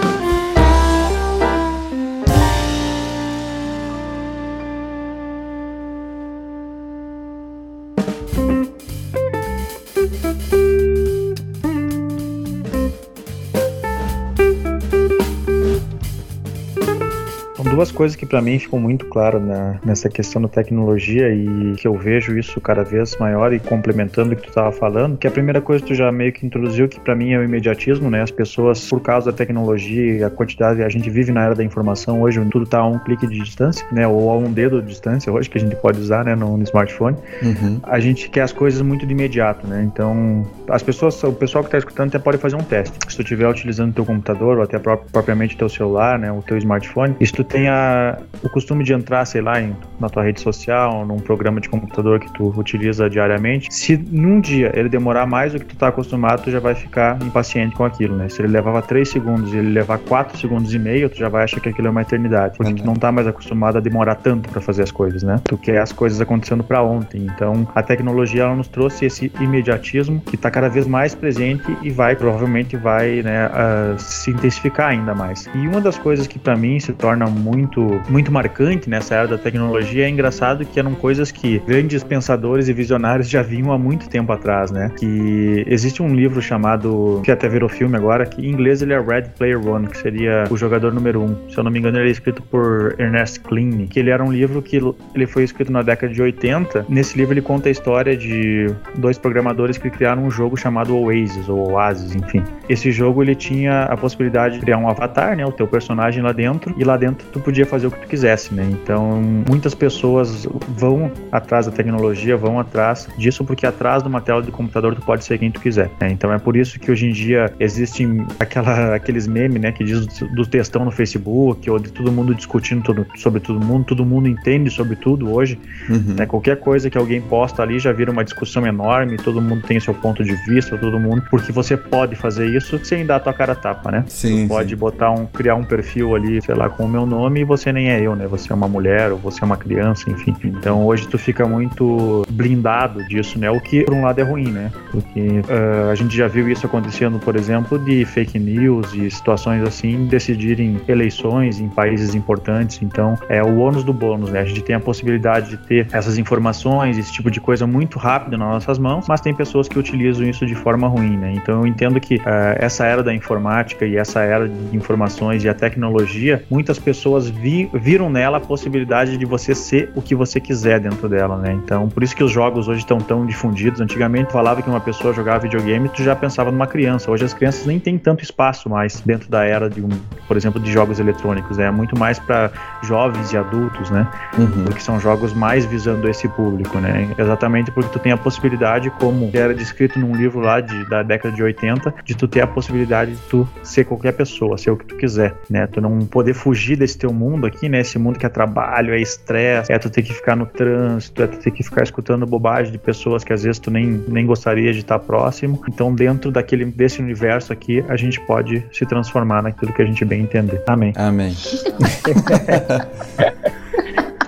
[17.80, 21.88] Duas coisas que para mim ficam muito claras né, nessa questão da tecnologia e que
[21.88, 25.32] eu vejo isso cada vez maior e complementando o que tu estava falando, que a
[25.32, 28.22] primeira coisa que tu já meio que introduziu, que para mim é o imediatismo, né?
[28.22, 31.64] As pessoas, por causa da tecnologia e a quantidade, a gente vive na era da
[31.64, 34.06] informação hoje, tudo está a um clique de distância, né?
[34.06, 36.64] Ou a um dedo de distância hoje, que a gente pode usar, né, no, no
[36.64, 37.16] smartphone.
[37.42, 37.80] Uhum.
[37.84, 39.88] A gente quer as coisas muito de imediato, né?
[39.90, 42.98] Então, as pessoas, o pessoal que está escutando até pode fazer um teste.
[43.08, 47.16] Se tu estiver utilizando teu computador ou até propriamente teu celular, né, o teu smartphone,
[47.26, 51.06] se tu tem tenha o costume de entrar, sei lá, em, na tua rede social,
[51.06, 55.60] num programa de computador que tu utiliza diariamente, se num dia ele demorar mais do
[55.60, 58.30] que tu tá acostumado, tu já vai ficar impaciente com aquilo, né?
[58.30, 61.44] Se ele levava 3 segundos e ele levar 4 segundos e meio, tu já vai
[61.44, 64.50] achar que aquilo é uma eternidade, porque tu não tá mais acostumado a demorar tanto
[64.50, 65.40] para fazer as coisas, né?
[65.44, 67.28] Tu quer as coisas acontecendo para ontem.
[67.36, 71.90] Então, a tecnologia ela nos trouxe esse imediatismo que tá cada vez mais presente e
[71.90, 75.50] vai provavelmente vai, né, uh, se intensificar ainda mais.
[75.54, 79.28] E uma das coisas que para mim se torna muito muito, muito marcante nessa era
[79.28, 80.06] da tecnologia.
[80.06, 84.32] É engraçado que eram coisas que grandes pensadores e visionários já vinham há muito tempo
[84.32, 84.92] atrás, né?
[84.98, 89.00] Que existe um livro chamado, que até virou filme agora, que em inglês ele é
[89.00, 91.36] Red Player One, que seria o jogador número um.
[91.50, 94.32] Se eu não me engano, ele é escrito por Ernest Cline, que ele era um
[94.32, 94.82] livro que
[95.14, 96.86] ele foi escrito na década de 80.
[96.88, 101.50] Nesse livro ele conta a história de dois programadores que criaram um jogo chamado Oasis,
[101.50, 102.44] ou Oasis, enfim.
[102.70, 105.46] Esse jogo ele tinha a possibilidade de criar um avatar, né?
[105.46, 108.54] O teu personagem lá dentro, e lá dentro tu podia fazer o que tu quisesse,
[108.54, 108.64] né?
[108.72, 114.44] Então, muitas pessoas vão atrás da tecnologia, vão atrás disso, porque atrás de uma tela
[114.44, 115.90] de computador tu pode ser quem tu quiser.
[116.00, 116.12] Né?
[116.12, 120.06] Então, é por isso que hoje em dia existem aquela, aqueles memes, né, que diz
[120.06, 124.28] do textão no Facebook, ou de todo mundo discutindo todo, sobre todo mundo, todo mundo
[124.28, 125.60] entende sobre tudo hoje.
[125.90, 126.14] Uhum.
[126.20, 126.28] Né?
[126.28, 129.96] Qualquer coisa que alguém posta ali já vira uma discussão enorme, todo mundo tem seu
[129.96, 133.54] ponto de vista, todo mundo, porque você pode fazer isso sem dar a tua cara
[133.54, 134.04] a tapa, né?
[134.08, 134.76] Sim, tu pode sim.
[134.76, 138.02] botar um, criar um perfil ali, sei lá, com o meu nome você nem é
[138.02, 138.28] eu, né?
[138.28, 140.36] Você é uma mulher ou você é uma criança, enfim.
[140.44, 143.50] Então hoje tu fica muito blindado disso, né?
[143.50, 144.72] O que por um lado é ruim, né?
[144.92, 149.64] Porque uh, a gente já viu isso acontecendo, por exemplo, de fake news e situações
[149.64, 152.82] assim decidirem eleições em países importantes.
[152.82, 154.42] Então é o ônus do bônus, né?
[154.42, 158.38] A gente tem a possibilidade de ter essas informações, esse tipo de coisa muito rápido
[158.38, 161.34] nas nossas mãos, mas tem pessoas que utilizam isso de forma ruim, né?
[161.36, 165.50] Então eu entendo que uh, essa era da informática e essa era de informações e
[165.50, 170.40] a tecnologia, muitas pessoas vi, viram nela a possibilidade de você ser o que você
[170.40, 171.54] quiser dentro dela, né?
[171.54, 173.82] Então, por isso que os jogos hoje estão tão difundidos.
[173.82, 177.10] Antigamente falava que uma pessoa jogava videogame, tu já pensava numa criança.
[177.12, 179.90] Hoje as crianças nem têm tanto espaço mais dentro da era de um,
[180.28, 181.58] por exemplo, de jogos eletrônicos.
[181.58, 181.66] Né?
[181.66, 182.52] É muito mais para
[182.84, 184.08] jovens e adultos, né?
[184.38, 184.66] Uhum.
[184.66, 187.10] Porque são jogos mais visando esse público, né?
[187.18, 191.36] Exatamente porque tu tem a possibilidade, como era descrito num livro lá de, da década
[191.36, 194.86] de 80, de tu ter a possibilidade de tu ser qualquer pessoa, ser o que
[194.86, 195.68] tu quiser, né?
[195.68, 197.82] Tu não poder fugir desse teu mundo aqui, né?
[197.82, 201.28] Esse mundo que é trabalho, é estresse, é tu ter que ficar no trânsito, é
[201.28, 204.72] tu ter que ficar escutando bobagem de pessoas que às vezes tu nem, nem gostaria
[204.72, 205.62] de estar próximo.
[205.68, 210.06] Então, dentro daquele desse universo aqui, a gente pode se transformar naquilo que a gente
[210.06, 210.64] bem entender.
[210.68, 210.94] Amém.
[210.96, 211.36] Amém.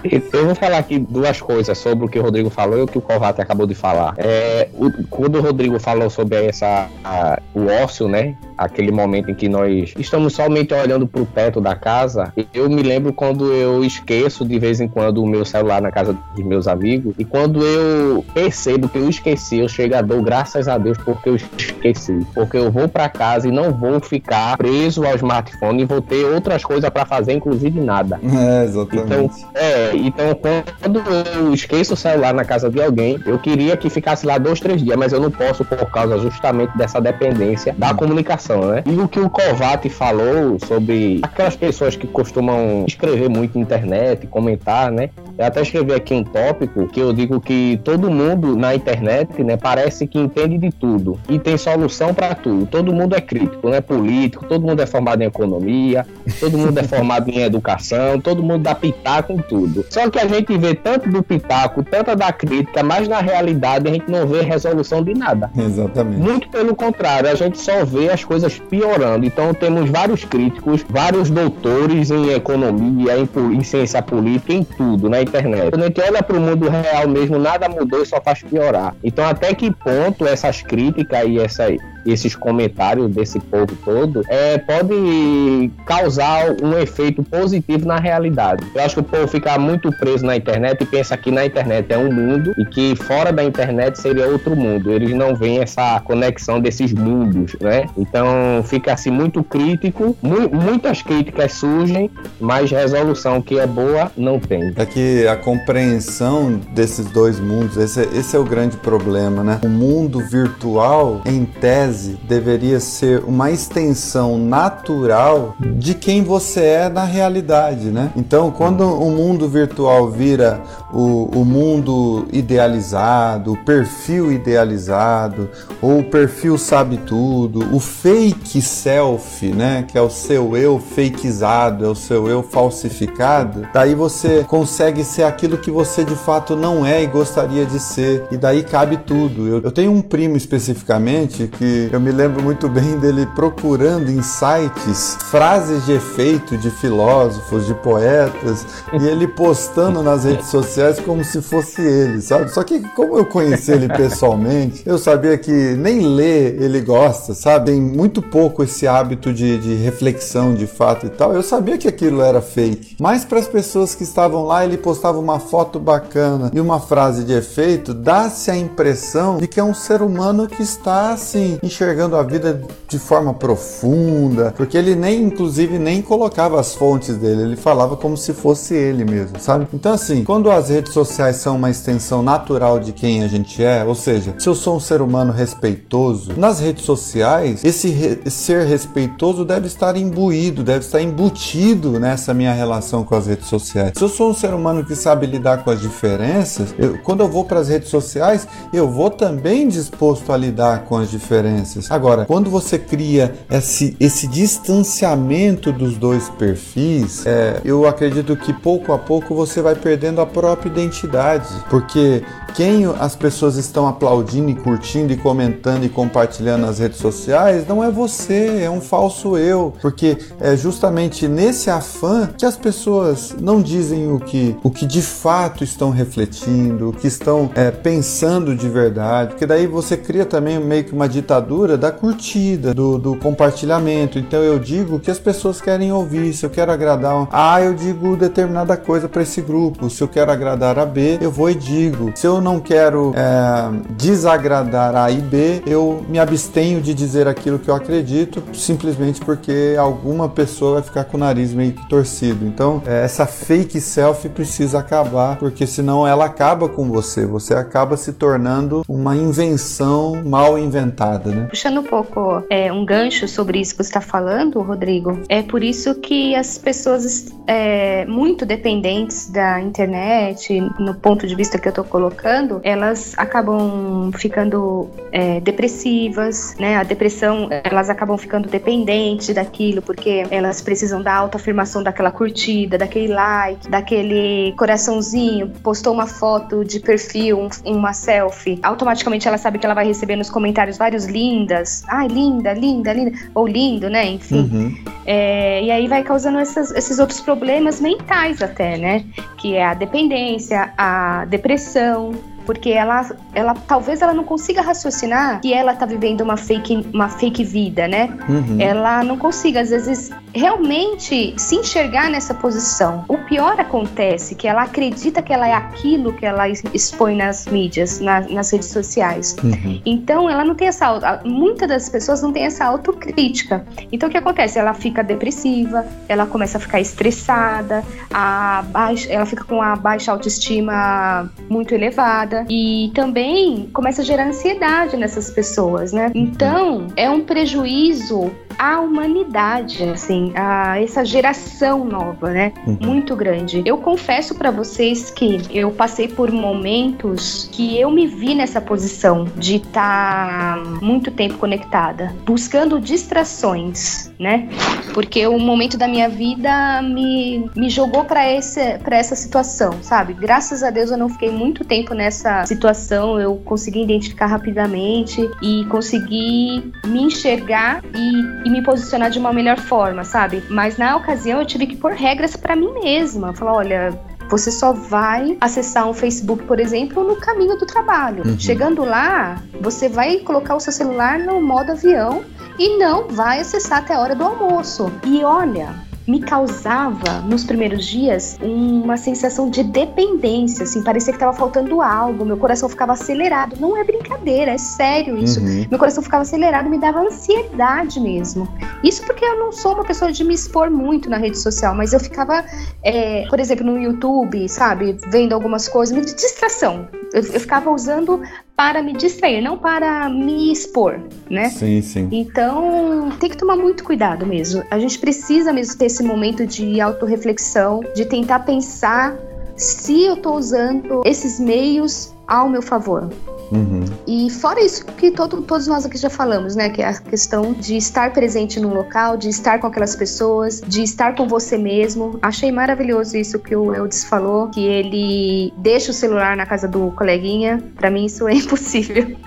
[0.04, 2.98] Eu vou falar aqui duas coisas sobre o que o Rodrigo falou e o que
[2.98, 4.16] o Kovac acabou de falar.
[4.18, 8.36] É, o, quando o Rodrigo falou sobre essa, a, o ócio, né?
[8.62, 12.84] Aquele momento em que nós estamos somente olhando para o teto da casa, eu me
[12.84, 16.68] lembro quando eu esqueço de vez em quando o meu celular na casa dos meus
[16.68, 20.98] amigos, e quando eu percebo que eu esqueci, eu chego a dor, graças a Deus,
[21.00, 22.20] porque eu esqueci.
[22.34, 26.24] Porque eu vou para casa e não vou ficar preso ao smartphone e vou ter
[26.26, 28.20] outras coisas para fazer, inclusive nada.
[28.42, 29.04] É, exatamente.
[29.04, 31.00] Então, é, então quando
[31.36, 34.82] eu esqueço o celular na casa de alguém, eu queria que ficasse lá dois, três
[34.82, 38.84] dias, mas eu não posso por causa justamente dessa dependência da comunicação, né?
[38.86, 44.28] E o que o Kovac falou sobre aquelas pessoas que costumam escrever muito na internet,
[44.28, 45.10] comentar, né?
[45.38, 49.58] Eu até escrevi aqui um tópico que eu digo que todo mundo na internet, né,
[49.58, 52.66] parece que entende de tudo e tem solução para tudo.
[52.66, 53.82] Todo mundo é crítico, né?
[53.82, 56.06] Político, todo mundo é formado em economia,
[56.40, 59.86] todo mundo é formado em educação, todo mundo dá pitaco em tudo.
[59.90, 63.92] Só que a gente vê tanto do pitaco, tanta da crítica, mas na realidade a
[63.92, 65.50] gente não vê resolução de nada.
[65.58, 66.20] Exatamente.
[66.20, 69.26] Muito pelo contrário, a gente só vê as coisas piorando.
[69.26, 75.22] Então temos vários críticos, vários doutores em economia, em, em ciência política, em tudo na
[75.22, 75.72] internet.
[75.72, 78.96] Quando a gente olha para o mundo real mesmo, nada mudou e só faz piorar.
[79.04, 81.66] Então até que ponto essas críticas e essa
[82.06, 88.66] esses comentários desse povo todo, é, pode causar um efeito positivo na realidade.
[88.74, 91.92] Eu acho que o povo fica muito preso na internet e pensa que na internet
[91.92, 94.92] é um mundo e que fora da internet seria outro mundo.
[94.92, 97.86] Eles não veem essa conexão desses mundos, né?
[97.98, 104.40] Então fica assim muito crítico, mu muitas críticas surgem, mas resolução que é boa não
[104.40, 104.74] tem.
[104.76, 109.60] É que a compreensão desses dois mundos, esse, esse é o grande problema, né?
[109.64, 111.91] O mundo virtual, em tese,
[112.28, 118.12] deveria ser uma extensão natural de quem você é na realidade, né?
[118.16, 120.62] Então, quando o mundo virtual vira
[120.92, 125.50] o, o mundo idealizado, o perfil idealizado,
[125.82, 129.86] ou o perfil sabe tudo, o fake self, né?
[129.88, 135.24] Que é o seu eu fakeizado, é o seu eu falsificado, daí você consegue ser
[135.24, 139.48] aquilo que você de fato não é e gostaria de ser, e daí cabe tudo.
[139.48, 144.22] Eu, eu tenho um primo especificamente que eu me lembro muito bem dele procurando em
[144.22, 151.24] sites frases de efeito de filósofos, de poetas, e ele postando nas redes sociais como
[151.24, 152.52] se fosse ele, sabe?
[152.52, 157.72] Só que como eu conheci ele pessoalmente, eu sabia que nem ler ele gosta, sabe?
[157.72, 161.34] Tem muito pouco esse hábito de, de reflexão de fato e tal.
[161.34, 162.96] Eu sabia que aquilo era fake.
[163.00, 167.24] Mas para as pessoas que estavam lá, ele postava uma foto bacana e uma frase
[167.24, 172.18] de efeito, dá-se a impressão de que é um ser humano que está assim enxergando
[172.18, 177.56] a vida de forma profunda, porque ele nem, inclusive, nem colocava as fontes dele, ele
[177.56, 179.68] falava como se fosse ele mesmo, sabe?
[179.74, 183.84] Então, assim, quando as redes sociais são uma extensão natural de quem a gente é,
[183.86, 188.66] ou seja, se eu sou um ser humano respeitoso, nas redes sociais, esse re ser
[188.66, 193.94] respeitoso deve estar imbuído, deve estar embutido nessa minha relação com as redes sociais.
[193.96, 197.30] Se eu sou um ser humano que sabe lidar com as diferenças, eu, quando eu
[197.30, 202.26] vou para as redes sociais, eu vou também disposto a lidar com as diferenças Agora,
[202.26, 208.98] quando você cria esse, esse distanciamento dos dois perfis, é, eu acredito que pouco a
[208.98, 212.24] pouco você vai perdendo a própria identidade, porque
[212.54, 217.84] quem as pessoas estão aplaudindo e curtindo e comentando e compartilhando nas redes sociais não
[217.84, 223.62] é você, é um falso eu, porque é justamente nesse afã que as pessoas não
[223.62, 228.68] dizem o que, o que de fato estão refletindo, o que estão é, pensando de
[228.68, 234.20] verdade, porque daí você cria também meio que uma ditadura da curtida, do, do compartilhamento.
[234.20, 236.34] Então eu digo o que as pessoas querem ouvir.
[236.34, 239.90] Se eu quero agradar A, eu digo determinada coisa para esse grupo.
[239.90, 242.12] Se eu quero agradar a B, eu vou e digo.
[242.16, 247.60] Se eu não quero é, desagradar A e B, eu me abstenho de dizer aquilo
[247.60, 252.46] que eu acredito, simplesmente porque alguma pessoa vai ficar com o nariz meio que torcido.
[252.46, 257.26] Então, é, essa fake self precisa acabar, porque senão ela acaba com você.
[257.26, 261.48] Você acaba se tornando uma invenção mal inventada, né?
[261.50, 265.64] Puxando um pouco é, um gancho sobre isso que você está falando, Rodrigo, é por
[265.64, 271.72] isso que as pessoas é, muito dependentes da internet, no ponto de vista que eu
[271.72, 272.31] estou colocando,
[272.64, 276.78] elas acabam ficando é, depressivas, né?
[276.78, 283.14] A depressão, elas acabam ficando dependentes daquilo, porque elas precisam da autoafirmação daquela curtida, daquele
[283.14, 289.66] like, daquele coraçãozinho, postou uma foto de perfil, um, uma selfie, automaticamente ela sabe que
[289.66, 294.06] ela vai receber nos comentários vários lindas, ai, linda, linda, linda, ou lindo, né?
[294.06, 294.50] Enfim.
[294.52, 294.78] Uhum.
[295.06, 299.06] É, e aí vai causando essas, esses outros problemas mentais até, né?
[299.38, 302.12] Que é a dependência, a depressão,
[302.46, 307.10] porque ela, ela talvez ela não consiga raciocinar que ela tá vivendo uma fake, uma
[307.10, 308.10] fake vida, né?
[308.28, 308.58] Uhum.
[308.60, 313.06] Ela não consiga, às vezes, realmente se enxergar nessa posição.
[313.08, 318.00] O pior acontece que ela acredita que ela é aquilo que ela expõe nas mídias,
[318.00, 319.36] na, nas redes sociais.
[319.44, 319.82] Uhum.
[319.86, 321.22] Então, ela não tem essa.
[321.24, 323.66] Muitas das pessoas não têm essa autocrítica.
[323.92, 324.58] Então, o que acontece?
[324.60, 327.84] Ela fica depressiva, ela começa a ficar estressada,
[328.14, 334.28] a baixa, ela fica com a baixa autoestima muito elevada e também começa a gerar
[334.28, 336.12] ansiedade nessas pessoas, né?
[336.14, 342.54] Então, é um prejuízo à humanidade, assim, a essa geração nova, né?
[342.68, 342.78] Uhum.
[342.80, 343.64] Muito grande.
[343.66, 349.26] Eu confesso para vocês que eu passei por momentos que eu me vi nessa posição
[349.36, 354.48] de estar tá muito tempo conectada, buscando distrações, né?
[354.94, 360.14] Porque o momento da minha vida me, me jogou para essa situação, sabe?
[360.14, 365.66] Graças a Deus eu não fiquei muito tempo nessa situação, eu consegui identificar rapidamente e
[365.66, 370.44] consegui me enxergar e, e me posicionar de uma melhor forma, sabe?
[370.50, 373.34] Mas na ocasião eu tive que pôr regras para mim mesma.
[373.34, 374.00] Falar, olha,
[374.30, 378.24] você só vai acessar um Facebook, por exemplo, no caminho do trabalho.
[378.26, 378.40] Uhum.
[378.40, 382.24] Chegando lá, você vai colocar o seu celular no modo avião
[382.58, 384.92] e não vai acessar até a hora do almoço.
[385.04, 385.74] E olha,
[386.08, 392.26] me causava, nos primeiros dias, uma sensação de dependência, assim, parecia que estava faltando algo,
[392.26, 393.56] meu coração ficava acelerado.
[393.60, 395.40] Não é brincadeira, é sério isso.
[395.40, 395.66] Uhum.
[395.70, 398.48] Meu coração ficava acelerado, me dava ansiedade mesmo.
[398.84, 401.94] Isso porque eu não sou uma pessoa de me expor muito na rede social, mas
[401.94, 402.44] eu ficava,
[402.84, 406.88] é, por exemplo, no YouTube, sabe, vendo algumas coisas, de distração.
[407.14, 408.22] Eu, eu ficava usando
[408.56, 411.00] para me distrair, não para me expor,
[411.30, 411.50] né?
[411.50, 412.08] Sim, sim.
[412.12, 414.64] Então, tem que tomar muito cuidado mesmo.
[414.70, 419.18] A gente precisa mesmo ter esse momento de autorreflexão, de tentar pensar
[419.56, 423.10] se eu estou usando esses meios ao meu favor.
[423.52, 423.84] Uhum.
[424.08, 426.70] E fora isso que todo, todos nós aqui já falamos, né?
[426.70, 430.82] Que é a questão de estar presente no local, de estar com aquelas pessoas, de
[430.82, 432.18] estar com você mesmo.
[432.22, 436.92] Achei maravilhoso isso que o Eudes falou, que ele deixa o celular na casa do
[436.92, 437.62] coleguinha.
[437.76, 439.18] Para mim isso é impossível.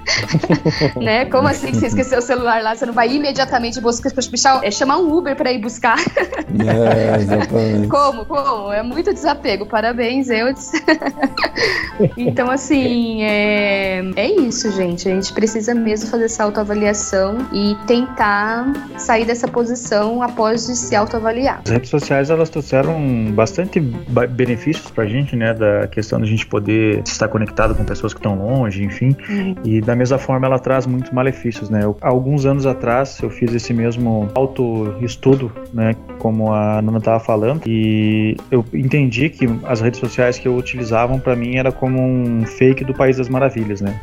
[0.96, 1.26] né?
[1.26, 2.74] Como assim que você esqueceu o celular lá?
[2.74, 4.10] Você não vai imediatamente buscar,
[4.62, 5.98] é, chamar um Uber para ir buscar?
[5.98, 7.88] é, exatamente.
[7.88, 8.24] Como?
[8.24, 8.72] Como?
[8.72, 9.66] É muito desapego.
[9.66, 10.72] Parabéns, Eudes.
[12.16, 13.84] então, assim, é
[14.16, 15.08] é isso, gente.
[15.08, 20.94] A gente precisa mesmo fazer essa autoavaliação e tentar sair dessa posição após de se
[20.94, 21.60] autoavaliar.
[21.64, 25.54] As redes sociais elas trouxeram bastante benefícios pra gente, né?
[25.54, 29.16] Da questão de a gente poder estar conectado com pessoas que estão longe, enfim.
[29.28, 29.54] Uhum.
[29.64, 31.80] E da mesma forma ela traz muitos malefícios, né?
[31.82, 35.94] Eu, alguns anos atrás eu fiz esse mesmo autoestudo, né?
[36.18, 41.18] Como a Nana estava falando, e eu entendi que as redes sociais que eu utilizavam
[41.18, 43.98] para mim era como um fake do País das Maravilhas, né?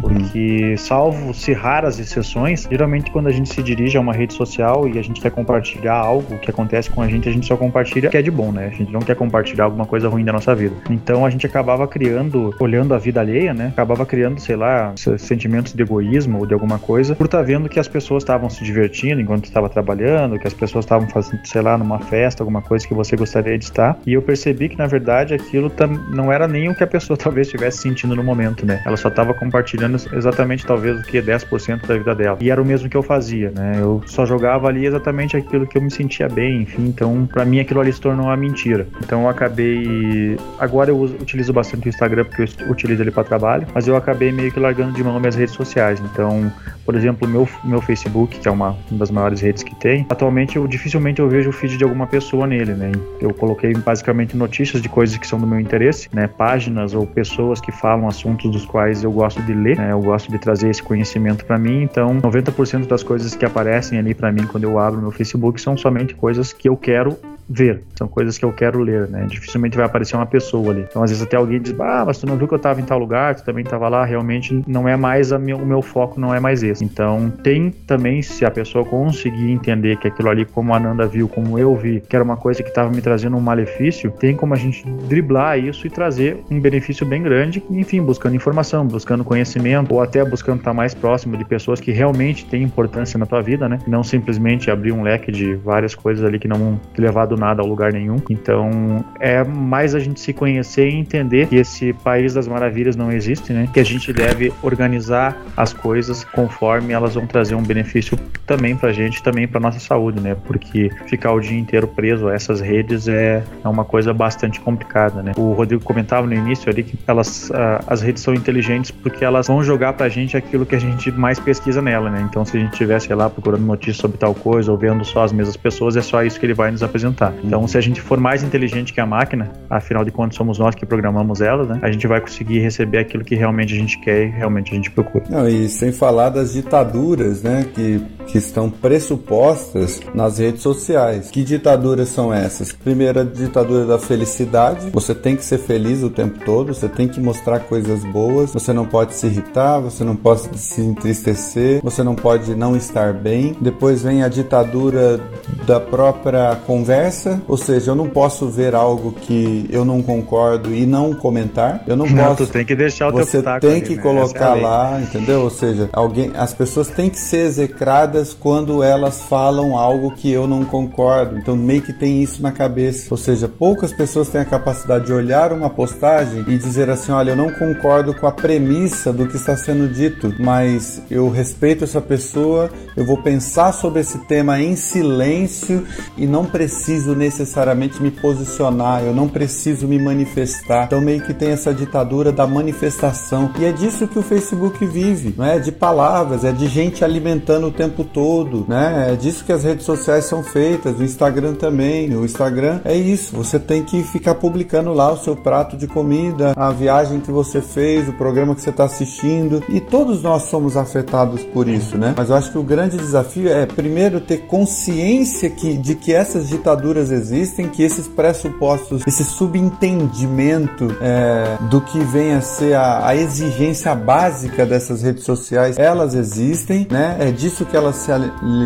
[0.00, 4.98] Porque, salvo-se raras exceções, geralmente quando a gente se dirige a uma rede social e
[4.98, 8.10] a gente quer compartilhar algo que acontece com a gente, a gente só compartilha o
[8.10, 8.66] que é de bom, né?
[8.66, 10.74] A gente não quer compartilhar alguma coisa ruim da nossa vida.
[10.90, 13.68] Então a gente acabava criando, olhando a vida alheia, né?
[13.68, 17.68] Acabava criando, sei lá, sentimentos de egoísmo ou de alguma coisa, por estar tá vendo
[17.68, 21.62] que as pessoas estavam se divertindo enquanto estava trabalhando, que as pessoas estavam fazendo, sei
[21.62, 23.98] lá, numa festa, alguma coisa que você gostaria de estar.
[24.06, 25.70] E eu percebi que, na verdade, aquilo
[26.10, 28.82] não era nem o que a pessoa talvez estivesse sentindo no momento, né?
[28.84, 32.38] Ela só estava compartilhando compartilhando exatamente talvez o que é 10% da vida dela.
[32.40, 33.78] E era o mesmo que eu fazia, né?
[33.80, 36.86] Eu só jogava ali exatamente aquilo que eu me sentia bem, enfim.
[36.86, 38.86] Então, para mim aquilo ali se tornou uma mentira.
[39.02, 40.36] Então eu acabei.
[40.58, 43.96] Agora eu uso, utilizo bastante o Instagram porque eu utilizo ele para trabalho, mas eu
[43.96, 46.00] acabei meio que largando de mão minhas redes sociais.
[46.00, 46.52] Então,
[46.84, 50.56] por exemplo, meu meu Facebook, que é uma, uma das maiores redes que tem, atualmente
[50.56, 52.92] eu dificilmente eu vejo o feed de alguma pessoa nele, né?
[53.20, 56.26] Eu coloquei basicamente notícias de coisas que são do meu interesse, né?
[56.26, 59.92] Páginas ou pessoas que falam assuntos dos quais eu gosto de ler né?
[59.92, 64.14] Eu gosto de trazer esse conhecimento para mim, então 90% das coisas que aparecem ali
[64.14, 67.16] para mim quando eu abro meu Facebook são somente coisas que eu quero
[67.52, 69.26] ver, são coisas que eu quero ler, né?
[69.28, 70.86] Dificilmente vai aparecer uma pessoa ali.
[70.88, 72.84] Então, às vezes até alguém diz, ah, mas tu não viu que eu tava em
[72.84, 76.34] tal lugar, tu também tava lá, realmente não é mais meu, o meu foco, não
[76.34, 76.84] é mais esse.
[76.84, 81.28] Então, tem também, se a pessoa conseguir entender que aquilo ali, como a Ananda viu,
[81.28, 84.54] como eu vi, que era uma coisa que estava me trazendo um malefício, tem como
[84.54, 89.92] a gente driblar isso e trazer um benefício bem grande, enfim, buscando informação, buscando conhecimento,
[89.92, 93.68] ou até buscando estar mais próximo de pessoas que realmente têm importância na tua vida,
[93.68, 93.78] né?
[93.86, 97.00] Não simplesmente abrir um leque de várias coisas ali que não te
[97.42, 98.16] nada a lugar nenhum.
[98.30, 103.10] Então é mais a gente se conhecer e entender que esse país das maravilhas não
[103.10, 103.68] existe, né?
[103.72, 108.92] Que a gente deve organizar as coisas conforme elas vão trazer um benefício também pra
[108.92, 110.36] gente, também pra nossa saúde, né?
[110.46, 115.22] Porque ficar o dia inteiro preso a essas redes é, é uma coisa bastante complicada,
[115.22, 115.32] né?
[115.36, 119.48] O Rodrigo comentava no início ali que elas, uh, as redes são inteligentes porque elas
[119.48, 122.24] vão jogar pra gente aquilo que a gente mais pesquisa nela, né?
[122.28, 125.32] Então se a gente estivesse lá procurando notícias sobre tal coisa ou vendo só as
[125.32, 127.21] mesmas pessoas, é só isso que ele vai nos apresentar.
[127.44, 130.74] Então se a gente for mais inteligente que a máquina, afinal de contas somos nós
[130.74, 131.78] que programamos elas, né?
[131.82, 134.90] A gente vai conseguir receber aquilo que realmente a gente quer e realmente a gente
[134.90, 135.24] procura.
[135.28, 137.66] Não, e sem falar das ditaduras, né?
[137.74, 141.30] Que, que estão pressupostas nas redes sociais.
[141.30, 142.72] Que ditaduras são essas?
[142.72, 144.90] Primeira ditadura da felicidade.
[144.90, 148.72] Você tem que ser feliz o tempo todo, você tem que mostrar coisas boas, você
[148.72, 153.56] não pode se irritar, você não pode se entristecer, você não pode não estar bem.
[153.60, 155.20] Depois vem a ditadura
[155.66, 157.11] da própria conversa,
[157.48, 161.82] ou seja, eu não posso ver algo que eu não concordo e não comentar.
[161.86, 162.46] Eu não, não posso.
[162.46, 164.02] Tu tem que deixar o você teu tem ali, que né?
[164.02, 165.42] colocar é lá, entendeu?
[165.42, 170.46] Ou seja, alguém, as pessoas têm que ser execradas quando elas falam algo que eu
[170.46, 171.38] não concordo.
[171.38, 173.08] Então meio que tem isso na cabeça.
[173.10, 177.30] Ou seja, poucas pessoas têm a capacidade de olhar uma postagem e dizer assim, olha,
[177.30, 182.00] eu não concordo com a premissa do que está sendo dito, mas eu respeito essa
[182.00, 185.86] pessoa, eu vou pensar sobre esse tema em silêncio
[186.16, 190.84] e não preciso necessariamente me posicionar, eu não preciso me manifestar.
[190.86, 193.50] Então meio que tem essa ditadura da manifestação.
[193.58, 195.58] E é disso que o Facebook vive, é?
[195.58, 199.12] De palavras, é de gente alimentando o tempo todo, né?
[199.12, 202.14] É disso que as redes sociais são feitas, o Instagram também.
[202.14, 206.52] O Instagram é isso, você tem que ficar publicando lá o seu prato de comida,
[206.56, 210.76] a viagem que você fez, o programa que você está assistindo, e todos nós somos
[210.76, 212.14] afetados por isso, né?
[212.16, 216.48] Mas eu acho que o grande desafio é primeiro ter consciência que, de que essas
[216.48, 223.16] ditaduras existem, que esses pressupostos, esse subentendimento é, do que vem a ser a, a,
[223.16, 227.16] exigência básica dessas redes sociais, elas existem, né?
[227.20, 228.10] É disso que elas se,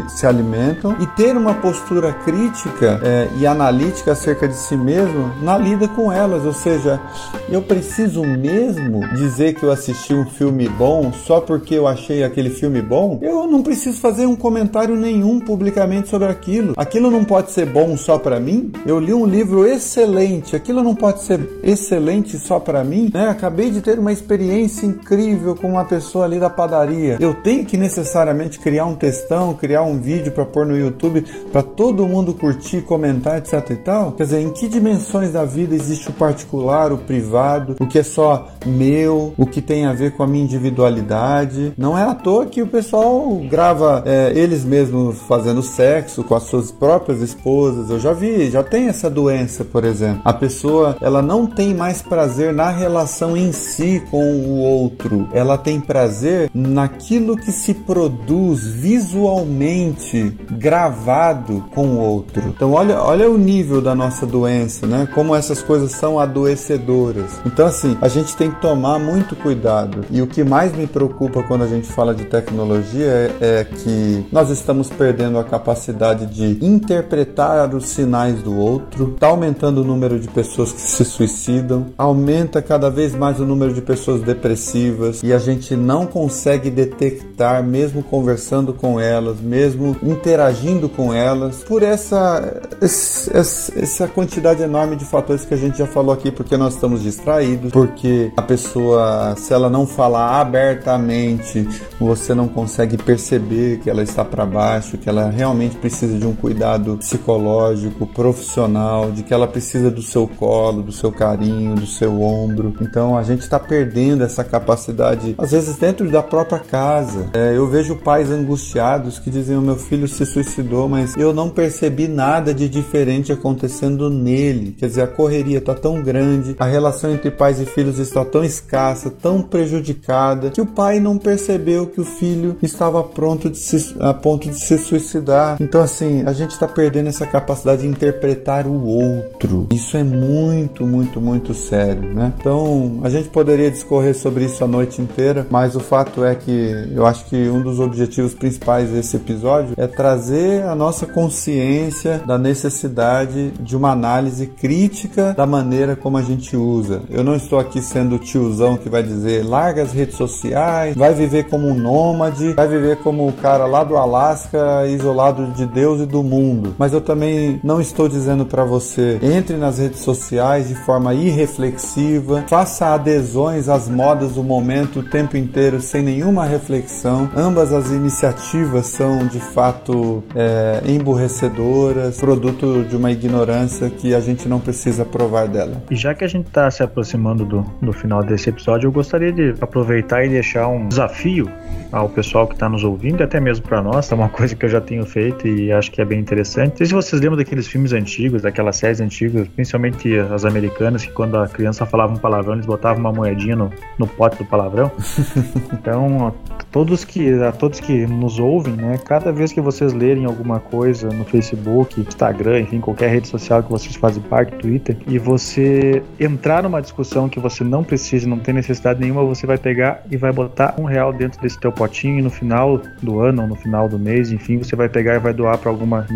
[0.08, 5.58] se alimentam e ter uma postura crítica é, e analítica acerca de si mesmo na
[5.58, 7.00] lida com elas, ou seja,
[7.48, 12.50] eu preciso mesmo dizer que eu assisti um filme bom só porque eu achei aquele
[12.50, 13.18] filme bom?
[13.22, 16.74] Eu não preciso fazer um comentário nenhum publicamente sobre aquilo.
[16.76, 18.72] Aquilo não pode ser bom só para mim?
[18.86, 23.10] Eu li um livro excelente, aquilo não pode ser excelente só para mim?
[23.12, 23.28] Né?
[23.28, 27.16] Acabei de ter uma experiência incrível com uma pessoa ali da padaria.
[27.20, 31.62] Eu tenho que necessariamente criar um textão, criar um vídeo para pôr no YouTube para
[31.62, 34.12] todo mundo curtir, comentar, etc e tal?
[34.12, 38.02] Quer dizer, em que dimensões da vida existe o particular, o privado, o que é
[38.02, 41.72] só meu, o que tem a ver com a minha individualidade?
[41.76, 46.44] Não é à toa que o pessoal grava é, eles mesmos fazendo sexo com as
[46.44, 47.90] suas próprias esposas.
[47.90, 50.22] Eu já vi, já tem essa doença, por exemplo.
[50.24, 55.28] A pessoa, ela não tem mais prazer na relação em si com o outro.
[55.32, 62.42] Ela tem prazer naquilo que se produz visualmente gravado com o outro.
[62.48, 65.08] Então olha, olha o nível da nossa doença, né?
[65.14, 67.40] Como essas coisas são adoecedoras.
[67.44, 70.04] Então assim, a gente tem que tomar muito cuidado.
[70.10, 74.26] E o que mais me preocupa quando a gente fala de tecnologia é, é que
[74.30, 79.12] nós estamos perdendo a capacidade de interpretar os sinais do outro.
[79.14, 83.72] Está aumentando o número de pessoas que se suicidam, aumenta cada vez mais o número
[83.72, 85.22] de pessoas depressivas.
[85.22, 91.82] E a gente não consegue detectar, mesmo conversando com elas, mesmo interagindo com elas, por
[91.82, 97.02] essa, essa quantidade enorme de fatores que a gente já falou aqui, porque nós estamos
[97.02, 101.66] distraídos, porque a pessoa, se ela não falar abertamente,
[101.98, 106.34] você não consegue perceber que ela está para baixo, que ela realmente precisa de um
[106.34, 112.22] cuidado psicológico, profissional, de que ela precisa do seu colo, do seu carinho, do seu
[112.22, 112.74] ombro.
[112.80, 117.30] Então a gente está perdendo essa capacidade, às vezes dentro da própria casa.
[117.34, 121.48] É, eu vejo pais angustiados que dizem: o meu filho se suicidou, mas eu não
[121.48, 124.72] percebi nada de diferente acontecendo nele.
[124.72, 128.44] Quer dizer, a correria está tão grande, a relação entre pais e filhos está tão
[128.44, 133.96] escassa, tão prejudicada, que o pai não percebeu que o filho estava pronto de se,
[134.00, 135.56] a ponto de se suicidar.
[135.60, 139.66] Então, assim, a gente está perdendo essa capacidade de interpretar o outro.
[139.72, 142.32] Isso é muito, muito, muito sério, né?
[142.38, 146.88] Então, a gente poderia discorrer sobre isso a noite inteira, mas o fato é que
[146.94, 152.38] eu acho que um dos objetivos principais desse episódio é trazer a nossa consciência da
[152.38, 157.02] necessidade de uma análise crítica da maneira como a gente usa.
[157.10, 161.44] Eu não estou aqui sendo tiozão que vai dizer larga as redes sociais, vai viver
[161.44, 166.06] como um nômade, vai viver como o cara lá do Alasca, isolado de Deus e
[166.06, 166.74] do mundo.
[166.78, 172.44] Mas eu também não estou dizendo para você entre nas redes sociais de forma irreflexiva,
[172.48, 177.28] faça adesões às modas do momento o tempo inteiro sem nenhuma reflexão.
[177.36, 184.48] Ambas as iniciativas são de fato é, emburrecedoras, produto de uma ignorância que a gente
[184.48, 185.82] não precisa provar dela.
[185.90, 189.32] E já que a gente está se aproximando do, do final desse episódio, eu gostaria
[189.32, 191.50] de aproveitar e deixar um desafio
[191.92, 194.10] ao pessoal que está nos ouvindo até mesmo para nós.
[194.10, 196.86] É uma coisa que eu já tenho feito e acho que é bem interessante.
[196.86, 201.46] Se vocês lembram daqueles filmes antigos, daquelas séries antigas, principalmente as americanas, que quando a
[201.46, 204.90] criança falava um palavrão, eles botavam uma moedinha no, no pote do palavrão.
[205.72, 206.34] então,
[206.72, 211.08] todos que, a todos que nos ouvem, né, cada vez que vocês lerem alguma coisa
[211.08, 216.64] no Facebook, Instagram, enfim, qualquer rede social que vocês fazem parte, Twitter, e você entrar
[216.64, 220.32] numa discussão que você não precisa, não tem necessidade nenhuma, você vai pegar e vai
[220.32, 223.88] botar um real dentro desse teu potinho e no final do ano ou no final
[223.88, 226.06] do mês, enfim, você vai pegar e vai doar para alguma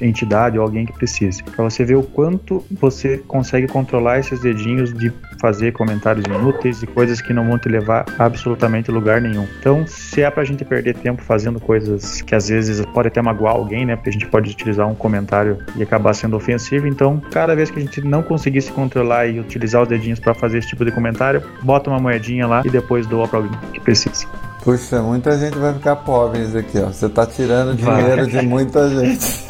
[0.00, 1.42] entidade ou alguém que precise.
[1.42, 6.86] Para você ver o quanto você consegue controlar esses dedinhos de fazer comentários inúteis e
[6.86, 9.46] coisas que não vão te levar a absolutamente lugar nenhum.
[9.58, 13.54] Então, se é pra gente perder tempo fazendo coisas que às vezes pode até magoar
[13.54, 13.96] alguém, né?
[13.96, 16.86] Porque a gente pode utilizar um comentário e acabar sendo ofensivo.
[16.86, 20.34] Então, cada vez que a gente não conseguir se controlar e utilizar os dedinhos para
[20.34, 23.80] fazer esse tipo de comentário, bota uma moedinha lá e depois doa para alguém que
[23.80, 24.26] precisa.
[24.62, 26.86] Puxa, muita gente vai ficar pobre isso aqui, ó.
[26.86, 28.26] Você tá tirando dinheiro vai.
[28.26, 29.46] de muita gente.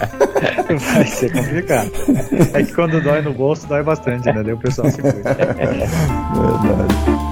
[0.95, 1.91] Vai ser complicado.
[2.53, 4.43] É que quando dói no bolso, dói bastante, né?
[4.43, 5.35] Daí o pessoal se cuida.
[5.35, 7.28] Verdade.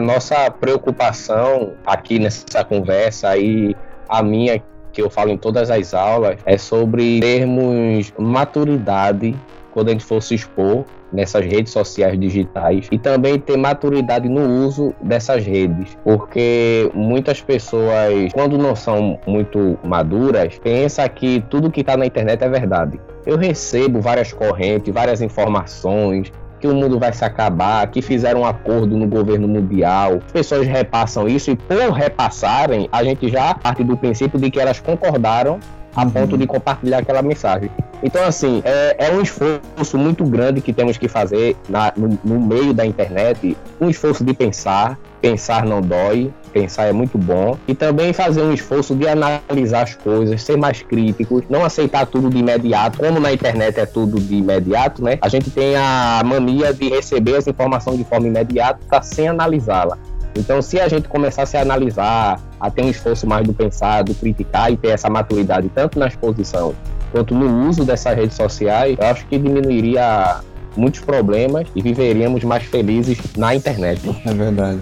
[0.00, 3.76] Nossa preocupação aqui nessa conversa aí,
[4.08, 9.38] a minha que eu falo em todas as aulas, é sobre termos maturidade
[9.70, 14.66] quando a gente for se expor nessas redes sociais digitais e também ter maturidade no
[14.66, 21.80] uso dessas redes, porque muitas pessoas, quando não são muito maduras, pensam que tudo que
[21.80, 23.00] está na internet é verdade.
[23.26, 28.46] Eu recebo várias correntes, várias informações, que o mundo vai se acabar, que fizeram um
[28.46, 30.20] acordo no governo mundial.
[30.26, 34.60] As pessoas repassam isso e por repassarem, a gente já parte do princípio de que
[34.60, 35.58] elas concordaram
[35.94, 36.10] a uhum.
[36.10, 37.70] ponto de compartilhar aquela mensagem.
[38.02, 42.40] Então, assim, é, é, um esforço muito grande que temos que fazer na, no, no,
[42.40, 47.74] meio da internet, um esforço de pensar, pensar não dói, pensar é muito bom, e
[47.74, 52.38] também fazer um esforço de analisar as coisas, ser mais críticos, não aceitar tudo de
[52.38, 55.18] imediato, como na internet é tudo de imediato, né?
[55.20, 59.98] A gente tem a mania de receber as informações de forma imediata sem analisá-la.
[60.36, 64.14] Então, se a gente começasse a analisar, a ter um esforço mais do pensar, do
[64.14, 66.74] criticar e ter essa maturidade tanto na exposição
[67.10, 70.40] quanto no uso dessas redes sociais, eu acho que diminuiria
[70.76, 74.00] muitos problemas e viveríamos mais felizes na internet.
[74.24, 74.80] É verdade.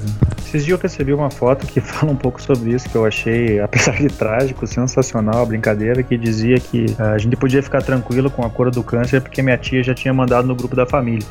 [0.48, 3.60] Esses dias eu recebi uma foto que fala um pouco sobre isso, que eu achei,
[3.60, 8.30] apesar de trágico, sensacional a brincadeira, que dizia que ah, a gente podia ficar tranquilo
[8.30, 11.26] com a cura do câncer porque minha tia já tinha mandado no grupo da família.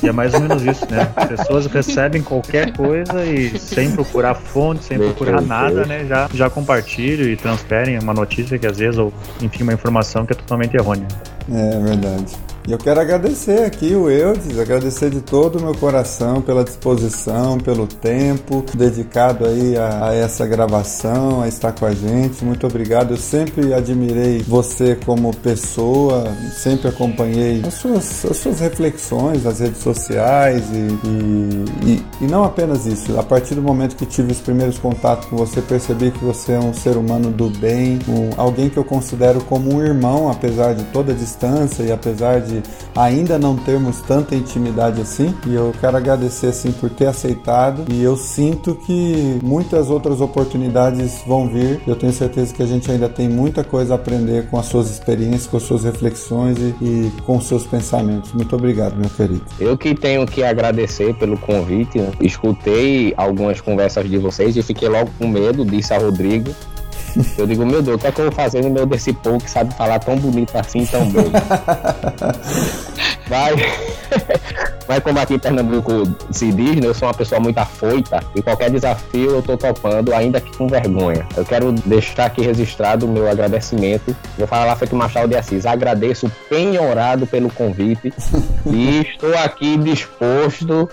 [0.00, 1.10] E é mais ou menos isso, né?
[1.16, 6.04] As pessoas recebem qualquer coisa e sem procurar fonte, sem procurar nada, né?
[6.06, 10.32] Já, já compartilham e transferem uma notícia que às vezes, ou enfim, uma informação que
[10.32, 11.06] é totalmente errônea.
[11.50, 12.36] É verdade.
[12.66, 17.58] E eu quero agradecer aqui o Eudes, agradecer de todo o meu coração pela disposição,
[17.58, 22.44] pelo tempo dedicado aí a, a, essa gravação, a estar com a gente.
[22.44, 23.14] Muito obrigado.
[23.14, 29.82] Eu sempre admirei você como pessoa, sempre acompanhei as suas, as suas reflexões nas redes
[29.82, 33.18] sociais e, e, e, e não apenas isso.
[33.18, 36.60] A partir do momento que tive os primeiros contatos com você, percebi que você é
[36.60, 40.84] um ser humano do bem, um, alguém que eu considero como um irmão, apesar de
[40.84, 42.62] toda a distância e apesar de de
[42.94, 45.34] ainda não termos tanta intimidade assim.
[45.46, 47.84] E eu quero agradecer assim por ter aceitado.
[47.90, 51.80] E eu sinto que muitas outras oportunidades vão vir.
[51.86, 54.90] Eu tenho certeza que a gente ainda tem muita coisa a aprender com as suas
[54.90, 58.32] experiências, com as suas reflexões e, e com os seus pensamentos.
[58.32, 59.44] Muito obrigado, meu querido.
[59.58, 61.98] Eu que tenho que agradecer pelo convite.
[61.98, 62.10] Né?
[62.20, 66.50] Escutei algumas conversas de vocês e fiquei logo com medo, disse a Rodrigo.
[67.36, 69.38] Eu digo, meu Deus, o que é que eu vou fazer no meu desse povo
[69.38, 71.30] que sabe falar tão bonito assim, tão bem?
[74.86, 75.00] Vai.
[75.00, 78.70] Como aqui em Pernambuco se diz, né, eu sou uma pessoa muito afoita e qualquer
[78.70, 81.26] desafio eu tô topando, ainda que com vergonha.
[81.36, 84.14] Eu quero deixar aqui registrado o meu agradecimento.
[84.36, 85.64] Vou falar lá feito Machado de Assis.
[85.64, 88.12] Agradeço penhorado pelo convite
[88.66, 90.88] e estou aqui disposto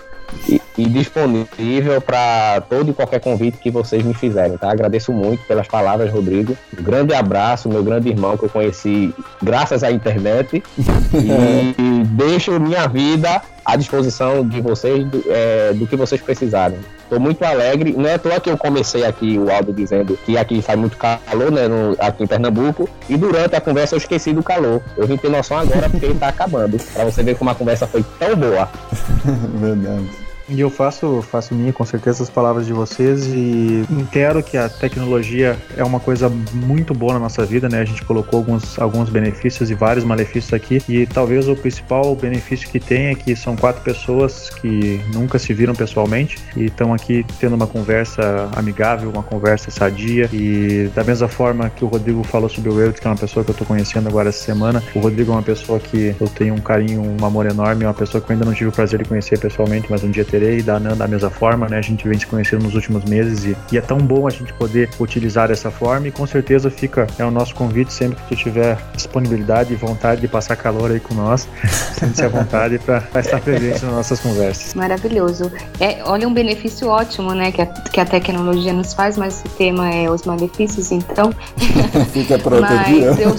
[0.48, 4.70] e, e disponível para todo e qualquer convite que vocês me fizerem, tá?
[4.70, 6.56] Agradeço muito pelas palavras, Rodrigo.
[6.78, 10.62] Um grande abraço, meu grande irmão que eu conheci graças à internet
[11.14, 16.78] e, e deixo minha vida à disposição de vocês do, é, do que vocês precisarem.
[17.02, 17.94] Estou muito alegre.
[17.96, 20.96] Não é à toa que eu comecei aqui o áudio dizendo que aqui faz muito
[20.96, 21.68] calor, né?
[21.68, 22.88] No, aqui em Pernambuco.
[23.08, 24.82] E durante a conversa eu esqueci do calor.
[24.96, 26.78] Eu vim ter noção agora porque ele está acabando.
[26.92, 28.68] Para você ver como a conversa foi tão boa.
[29.60, 30.29] Verdade.
[30.50, 34.68] E eu faço, faço minha com certeza as palavras de vocês e entendo que a
[34.68, 37.80] tecnologia é uma coisa muito boa na nossa vida, né?
[37.80, 40.82] A gente colocou alguns, alguns benefícios e vários malefícios aqui.
[40.88, 45.54] E talvez o principal benefício que tem é que são quatro pessoas que nunca se
[45.54, 50.28] viram pessoalmente e estão aqui tendo uma conversa amigável, uma conversa sadia.
[50.32, 53.44] E da mesma forma que o Rodrigo falou sobre o Eudes, que é uma pessoa
[53.44, 56.54] que eu tô conhecendo agora essa semana, o Rodrigo é uma pessoa que eu tenho
[56.54, 59.00] um carinho, um amor enorme, é uma pessoa que eu ainda não tive o prazer
[59.00, 61.78] de conhecer pessoalmente, mas um dia terei e da Nan da mesma forma, né?
[61.78, 64.52] A gente vem se conhecendo nos últimos meses e, e, é tão bom a gente
[64.54, 68.36] poder utilizar dessa forma e com certeza fica é o nosso convite sempre que tu
[68.36, 71.48] tiver disponibilidade e vontade de passar calor aí com nós,
[71.98, 74.74] sente-se à vontade para estar presente nas nossas conversas.
[74.74, 75.50] Maravilhoso.
[75.78, 79.48] É, olha um benefício ótimo, né, que a, que a tecnologia nos faz, mas o
[79.50, 81.32] tema é os malefícios, então.
[82.12, 83.06] Fica para outro dia.
[83.18, 83.34] Eu,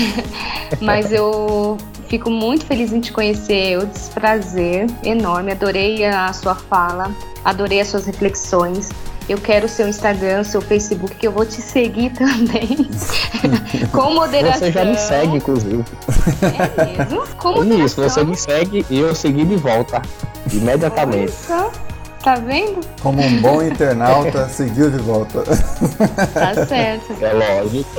[0.80, 1.78] mas eu
[2.14, 5.50] Fico muito feliz em te conhecer, eu desprazer enorme.
[5.50, 7.10] Adorei a sua fala,
[7.44, 8.88] adorei as suas reflexões.
[9.28, 12.88] Eu quero o seu Instagram, seu Facebook, que eu vou te seguir também.
[13.90, 14.60] Com moderação.
[14.60, 15.84] Você já me segue, inclusive.
[16.40, 17.26] É mesmo?
[17.36, 17.84] Com moderação.
[17.84, 20.00] Isso, você me segue e eu segui de volta.
[20.52, 21.32] Imediatamente.
[21.50, 21.93] Olha
[22.24, 22.80] Tá vendo?
[23.02, 25.42] Como um bom internauta, seguiu de volta.
[26.32, 27.14] Tá certo.
[27.22, 27.90] É lógico.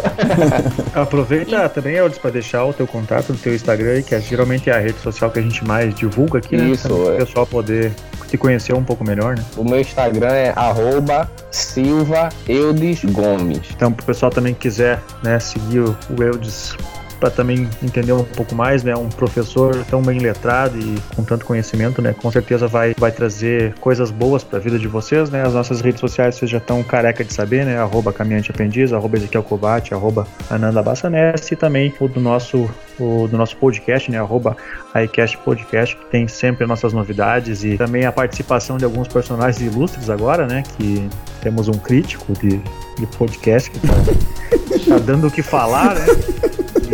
[0.99, 4.73] Aproveita também, Eldis, para deixar o teu contato do teu Instagram, que é, geralmente é
[4.73, 6.69] a rede social que a gente mais divulga aqui, né?
[6.69, 6.88] Isso.
[6.88, 7.93] Para o pessoal poder
[8.28, 9.45] te conhecer um pouco melhor, né?
[9.55, 13.61] O meu Instagram é arroba Silva Eudes Gomes.
[13.76, 16.76] Então, para o pessoal também que quiser né, seguir o Eudes
[17.20, 18.95] para também entender um pouco mais, né?
[18.95, 22.13] Um professor tão bem letrado e com tanto conhecimento, né?
[22.13, 25.43] Com certeza vai, vai trazer coisas boas para a vida de vocês, né?
[25.43, 27.78] As nossas redes sociais vocês já estão careca de saber, né?
[27.78, 33.28] Arroba Caminhante Aprendiz, arroba Ezequiel Covate, arroba Ananda Bassanese e também o do nosso, o
[33.28, 34.20] do nosso podcast, né?
[34.20, 34.55] Arroba
[35.03, 40.09] iCast Podcast, que tem sempre nossas novidades e também a participação de alguns personagens ilustres
[40.09, 40.63] agora, né?
[40.78, 41.07] Que
[41.41, 42.61] temos um crítico de,
[42.97, 43.93] de podcast que tá,
[44.88, 46.05] tá dando o que falar, né?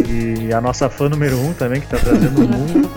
[0.07, 2.41] E a nossa fã número um também, que está trazendo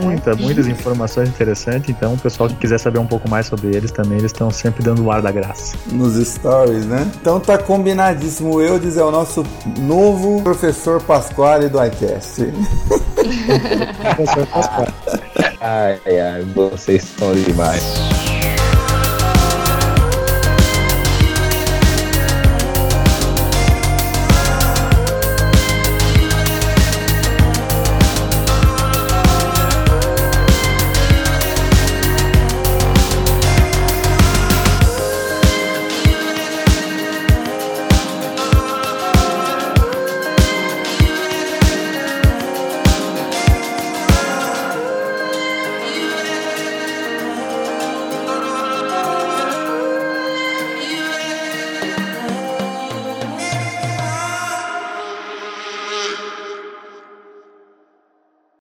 [0.01, 1.89] muita, muitas informações interessantes.
[1.91, 4.83] Então, o pessoal que quiser saber um pouco mais sobre eles também, eles estão sempre
[4.83, 5.77] dando o ar da graça.
[5.91, 7.09] Nos stories, né?
[7.21, 8.55] Então tá combinadíssimo.
[8.55, 9.45] O Eudes é o nosso
[9.79, 12.53] novo professor Pasquale do iCast.
[14.17, 14.95] professor Pasquale.
[15.61, 18.14] Ai, ai, vocês são demais.